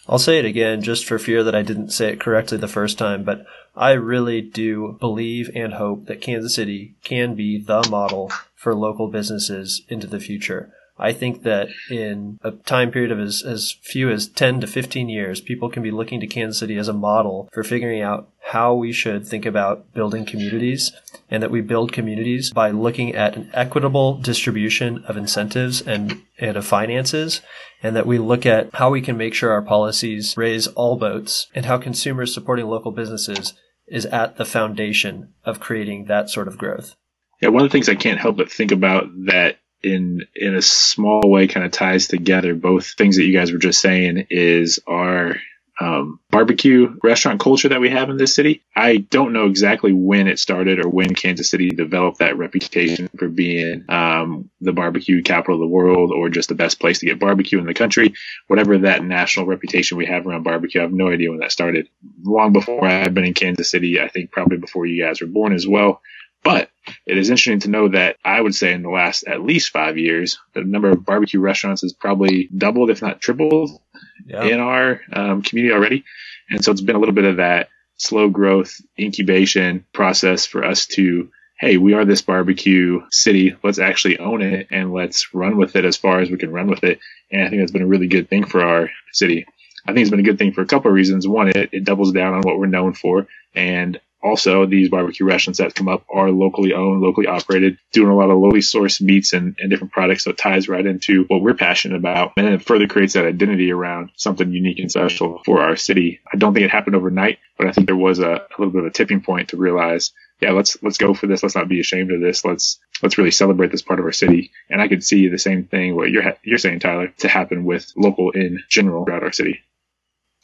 I'll 0.10 0.20
say 0.20 0.40
it 0.40 0.46
again 0.46 0.82
just 0.82 1.06
for 1.06 1.20
fear 1.20 1.44
that 1.44 1.56
I 1.56 1.62
didn't 1.62 1.92
say 1.92 2.14
it 2.14 2.20
correctly 2.20 2.58
the 2.58 2.68
first 2.68 2.98
time, 2.98 3.24
but 3.24 3.46
I 3.76 3.92
really 3.92 4.42
do 4.42 4.98
believe 5.00 5.52
and 5.54 5.74
hope 5.74 6.06
that 6.06 6.22
Kansas 6.22 6.56
City 6.56 6.96
can 7.04 7.36
be 7.36 7.58
the 7.58 7.86
model 7.90 8.32
for 8.56 8.74
local 8.74 9.10
businesses 9.10 9.84
into 9.90 10.08
the 10.08 10.20
future. 10.20 10.74
I 11.00 11.14
think 11.14 11.44
that 11.44 11.70
in 11.90 12.40
a 12.44 12.52
time 12.52 12.92
period 12.92 13.12
of 13.12 13.20
as, 13.20 13.44
as 13.44 13.76
few 13.82 14.10
as 14.10 14.28
10 14.28 14.62
to 14.62 14.68
15 14.68 15.10
years, 15.10 15.42
people 15.42 15.70
can 15.70 15.84
be 15.84 15.92
looking 15.92 16.20
to 16.20 16.28
Kansas 16.28 16.60
City 16.60 16.78
as 16.78 16.88
a 16.88 16.94
model 16.94 17.50
for 17.54 17.64
figuring 17.64 18.02
out 18.02 18.30
how 18.52 18.74
we 18.74 18.92
should 18.92 19.28
think 19.28 19.46
about 19.46 19.94
building 19.94 20.26
communities 20.26 20.92
and 21.30 21.44
that 21.44 21.52
we 21.52 21.62
build 21.62 21.92
communities 21.92 22.52
by 22.52 22.72
looking 22.72 23.14
at 23.14 23.36
an 23.36 23.50
equitable 23.54 24.18
distribution 24.18 25.04
of 25.08 25.18
incentives 25.18 25.82
and, 25.82 26.22
and 26.40 26.58
of 26.58 26.66
finances 26.66 27.42
and 27.84 27.96
that 27.96 28.08
we 28.08 28.18
look 28.18 28.46
at 28.46 28.74
how 28.76 28.90
we 28.90 29.02
can 29.02 29.18
make 29.18 29.34
sure 29.34 29.52
our 29.52 29.62
policies 29.62 30.36
raise 30.38 30.68
all 30.68 30.96
boats 30.96 31.48
and 31.54 31.66
how 31.66 31.78
consumers 31.78 32.34
supporting 32.34 32.66
local 32.66 32.92
businesses 32.92 33.54
is 33.88 34.06
at 34.08 34.38
the 34.38 34.46
foundation 34.46 35.34
of 35.46 35.60
creating 35.60 36.06
that 36.06 36.30
sort 36.30 36.48
of 36.48 36.58
growth. 36.58 36.96
Yeah, 37.42 37.50
one 37.50 37.64
of 37.64 37.70
the 37.70 37.72
things 37.72 37.88
I 37.88 37.96
can't 37.96 38.20
help 38.20 38.38
but 38.38 38.52
think 38.52 38.72
about 38.72 39.06
that 39.26 39.60
in 39.84 40.26
in 40.36 40.56
a 40.56 40.62
small 40.62 41.30
way 41.30 41.48
kind 41.48 41.66
of 41.66 41.72
ties 41.72 42.08
together 42.08 42.56
both 42.56 42.88
things 42.98 43.16
that 43.18 43.26
you 43.26 43.34
guys 43.38 43.52
were 43.52 43.60
just 43.60 43.80
saying 43.80 44.28
is 44.30 44.80
our 44.88 45.36
um, 45.80 46.20
barbecue 46.32 46.96
restaurant 47.04 47.40
culture 47.40 47.70
that 47.70 47.80
we 47.80 47.90
have 47.90 48.10
in 48.10 48.18
this 48.18 48.34
city. 48.34 48.64
I 48.76 48.98
don't 48.98 49.34
know 49.34 49.46
exactly 49.46 49.94
when 49.94 50.28
it 50.28 50.40
started 50.40 50.84
or 50.84 50.90
when 50.90 51.14
Kansas 51.14 51.50
City 51.50 51.70
developed 51.70 52.20
that 52.20 52.38
reputation 52.38 53.10
for 53.18 53.28
being 53.28 53.86
um, 53.90 54.50
the 54.60 54.74
barbecue 54.74 55.22
capital 55.22 55.56
of 55.56 55.62
the 55.62 55.68
world 55.68 56.12
or 56.12 56.30
just 56.30 56.50
the 56.50 56.56
best 56.56 56.80
place 56.80 57.00
to 57.00 57.06
get 57.06 57.20
barbecue 57.20 57.60
in 57.60 57.66
the 57.66 57.74
country. 57.74 58.14
Whatever 58.48 58.80
that 58.80 59.04
national 59.04 59.46
reputation 59.46 59.98
we 59.98 60.08
have 60.08 60.26
around 60.26 60.44
barbecue, 60.44 60.82
I 60.82 60.84
have 60.84 60.94
no 60.94 61.10
idea 61.12 61.30
when 61.30 61.40
that 61.40 61.52
started. 61.52 61.88
Long 62.24 62.54
before 62.54 62.86
I've 62.86 63.14
been 63.14 63.26
in 63.26 63.34
Kansas 63.34 63.70
City, 63.70 64.02
I 64.02 64.08
think 64.08 64.32
probably 64.32 64.58
before 64.58 64.86
you 64.86 65.04
guys 65.04 65.22
were 65.22 65.28
born 65.28 65.54
as 65.54 65.68
well. 65.68 66.02
But 66.48 66.70
it 67.06 67.18
is 67.18 67.30
interesting 67.30 67.60
to 67.60 67.70
know 67.70 67.90
that 67.90 68.16
I 68.24 68.40
would 68.40 68.56
say 68.56 68.72
in 68.72 68.82
the 68.82 68.90
last 68.90 69.26
at 69.28 69.44
least 69.44 69.72
five 69.72 69.98
years, 69.98 70.40
the 70.54 70.64
number 70.64 70.90
of 70.90 71.06
barbecue 71.06 71.42
restaurants 71.42 71.82
has 71.82 71.92
probably 71.92 72.48
doubled, 72.56 72.90
if 72.90 73.02
not 73.02 73.20
tripled, 73.20 73.82
yeah. 74.26 74.44
in 74.46 74.62
our 74.62 75.02
um, 75.12 75.42
community 75.42 75.74
already. 75.74 76.06
And 76.50 76.64
so 76.64 76.72
it's 76.72 76.80
been 76.80 76.96
a 76.96 77.00
little 77.00 77.14
bit 77.14 77.26
of 77.26 77.38
that 77.38 77.68
slow 77.98 78.30
growth 78.30 78.80
incubation 78.98 79.86
process 79.92 80.46
for 80.46 80.64
us 80.64 80.86
to, 80.86 81.30
hey, 81.60 81.76
we 81.76 81.94
are 81.94 82.06
this 82.06 82.22
barbecue 82.22 83.02
city. 83.12 83.58
Let's 83.62 83.80
actually 83.80 84.20
own 84.20 84.42
it 84.42 84.68
and 84.72 84.94
let's 84.94 85.34
run 85.34 85.58
with 85.58 85.76
it 85.76 85.84
as 85.84 85.98
far 85.98 86.22
as 86.22 86.30
we 86.30 86.38
can 86.38 86.52
run 86.52 86.68
with 86.68 86.86
it. 86.86 87.00
And 87.30 87.44
I 87.44 87.50
think 87.50 87.62
that's 87.62 87.74
been 87.74 87.82
a 87.82 87.88
really 87.88 88.08
good 88.08 88.30
thing 88.30 88.46
for 88.46 88.62
our 88.62 88.90
city. 89.12 89.46
I 89.86 89.92
think 89.92 90.02
it's 90.02 90.12
been 90.12 90.22
a 90.22 90.24
good 90.24 90.38
thing 90.38 90.54
for 90.54 90.62
a 90.62 90.66
couple 90.66 90.92
of 90.92 90.96
reasons. 90.96 91.28
One, 91.28 91.50
it, 91.50 91.70
it 91.74 91.84
doubles 91.84 92.14
down 92.14 92.34
on 92.34 92.42
what 92.42 92.58
we're 92.58 92.68
known 92.68 92.94
for. 92.94 93.28
And 93.54 94.00
also 94.22 94.66
these 94.66 94.90
barbecue 94.90 95.26
restaurants 95.26 95.60
that 95.60 95.76
come 95.76 95.88
up 95.88 96.06
are 96.12 96.32
locally 96.32 96.74
owned, 96.74 97.02
locally 97.02 97.28
operated, 97.28 97.78
doing 97.92 98.10
a 98.10 98.16
lot 98.16 98.30
of 98.30 98.38
locally 98.38 98.62
sourced 98.62 99.02
meats 99.02 99.34
and, 99.34 99.56
and 99.60 99.70
different 99.70 99.94
products. 99.94 100.24
So 100.24 100.32
it 100.32 100.38
ties 100.38 100.68
right 100.68 100.86
into 100.86 101.26
what 101.26 101.42
we're 101.42 101.54
passionate 101.54 101.98
about. 101.98 102.34
And 102.38 102.48
it 102.48 102.64
further 102.64 102.88
creates 102.88 103.14
that 103.14 103.26
identity 103.26 103.72
around 103.72 104.12
something 104.16 104.52
unique 104.52 104.80
and 104.80 104.92
special 104.92 105.42
for 105.46 105.62
our 105.62 105.76
city. 105.76 106.20
I 106.32 106.38
don't 106.38 106.54
think 106.54 106.66
it 106.66 106.72
happened 106.72 106.96
overnight, 106.96 107.40
but 107.58 107.68
I 107.68 107.72
think 107.72 107.88
there 107.88 107.96
was 107.96 108.20
a, 108.20 108.32
a 108.32 108.56
little 108.58 108.72
bit 108.72 108.82
of 108.82 108.88
a 108.88 108.92
tipping 108.92 109.22
point 109.22 109.50
to 109.50 109.58
realize 109.58 110.12
yeah, 110.40 110.52
let's 110.52 110.78
let's 110.84 110.98
go 110.98 111.14
for 111.14 111.26
this. 111.26 111.42
Let's 111.42 111.56
not 111.56 111.68
be 111.68 111.80
ashamed 111.80 112.12
of 112.12 112.22
this. 112.22 112.46
Let's 112.46 112.80
let's 113.02 113.18
really 113.18 113.32
celebrate 113.32 113.72
this 113.72 113.82
part 113.82 114.00
of 114.00 114.06
our 114.06 114.12
city. 114.12 114.52
And 114.70 114.82
I 114.82 114.88
could 114.88 115.04
see 115.04 115.28
the 115.30 115.40
same 115.40 115.66
thing 115.66 115.96
what 115.96 116.12
you're 116.12 116.22
ha- 116.22 116.38
you're 116.44 116.60
saying, 116.60 116.80
Tyler, 116.80 117.08
to 117.20 117.28
happen 117.28 117.66
with 117.66 117.92
local 117.96 118.32
in 118.32 118.64
general 118.70 119.04
throughout 119.04 119.24
our 119.24 119.32
city. 119.32 119.62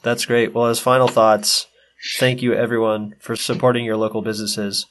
That's 0.02 0.26
great. 0.26 0.54
Well, 0.54 0.66
as 0.66 0.80
final 0.80 1.08
thoughts, 1.08 1.68
thank 2.18 2.42
you 2.42 2.54
everyone 2.54 3.16
for 3.20 3.36
supporting 3.36 3.86
your 3.86 3.98
local 3.98 4.22
businesses. 4.22 4.86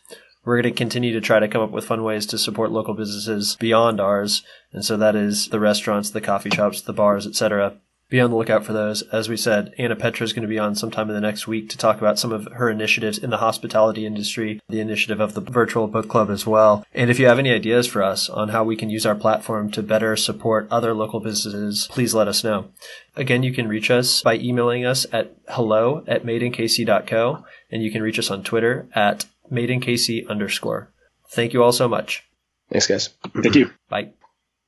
We're 0.44 0.60
going 0.60 0.74
to 0.74 0.78
continue 0.78 1.12
to 1.12 1.20
try 1.20 1.38
to 1.38 1.48
come 1.48 1.62
up 1.62 1.70
with 1.70 1.84
fun 1.84 2.02
ways 2.02 2.26
to 2.26 2.38
support 2.38 2.72
local 2.72 2.94
businesses 2.94 3.56
beyond 3.60 4.00
ours, 4.00 4.42
and 4.72 4.84
so 4.84 4.96
that 4.96 5.14
is 5.14 5.48
the 5.48 5.60
restaurants, 5.60 6.10
the 6.10 6.20
coffee 6.20 6.50
shops, 6.50 6.80
the 6.80 6.92
bars, 6.92 7.26
etc 7.26 7.78
be 8.12 8.20
on 8.20 8.30
the 8.30 8.36
lookout 8.36 8.64
for 8.64 8.74
those. 8.74 9.00
As 9.10 9.30
we 9.30 9.38
said, 9.38 9.74
Anna 9.78 9.96
Petra 9.96 10.24
is 10.24 10.34
going 10.34 10.42
to 10.42 10.48
be 10.48 10.58
on 10.58 10.74
sometime 10.74 11.08
in 11.08 11.14
the 11.14 11.20
next 11.20 11.48
week 11.48 11.70
to 11.70 11.78
talk 11.78 11.96
about 11.96 12.18
some 12.18 12.30
of 12.30 12.46
her 12.52 12.68
initiatives 12.68 13.16
in 13.16 13.30
the 13.30 13.38
hospitality 13.38 14.04
industry, 14.04 14.60
the 14.68 14.80
initiative 14.80 15.18
of 15.18 15.32
the 15.32 15.40
virtual 15.40 15.88
book 15.88 16.08
club 16.08 16.30
as 16.30 16.46
well. 16.46 16.84
And 16.92 17.10
if 17.10 17.18
you 17.18 17.26
have 17.26 17.38
any 17.38 17.50
ideas 17.50 17.86
for 17.86 18.02
us 18.02 18.28
on 18.28 18.50
how 18.50 18.64
we 18.64 18.76
can 18.76 18.90
use 18.90 19.06
our 19.06 19.14
platform 19.14 19.70
to 19.72 19.82
better 19.82 20.14
support 20.14 20.68
other 20.70 20.92
local 20.92 21.20
businesses, 21.20 21.88
please 21.90 22.14
let 22.14 22.28
us 22.28 22.44
know. 22.44 22.68
Again, 23.16 23.42
you 23.42 23.52
can 23.52 23.66
reach 23.66 23.90
us 23.90 24.20
by 24.20 24.36
emailing 24.36 24.84
us 24.84 25.06
at 25.10 25.34
hello 25.48 26.04
at 26.06 26.24
madeinkc.co, 26.24 27.44
and 27.70 27.82
you 27.82 27.90
can 27.90 28.02
reach 28.02 28.18
us 28.18 28.30
on 28.30 28.44
Twitter 28.44 28.86
at 28.94 29.24
madeinkc 29.50 30.28
underscore. 30.28 30.92
Thank 31.30 31.54
you 31.54 31.62
all 31.62 31.72
so 31.72 31.88
much. 31.88 32.24
Thanks, 32.70 32.86
guys. 32.86 33.08
Thank 33.34 33.54
you. 33.54 33.70
Bye. 33.88 34.12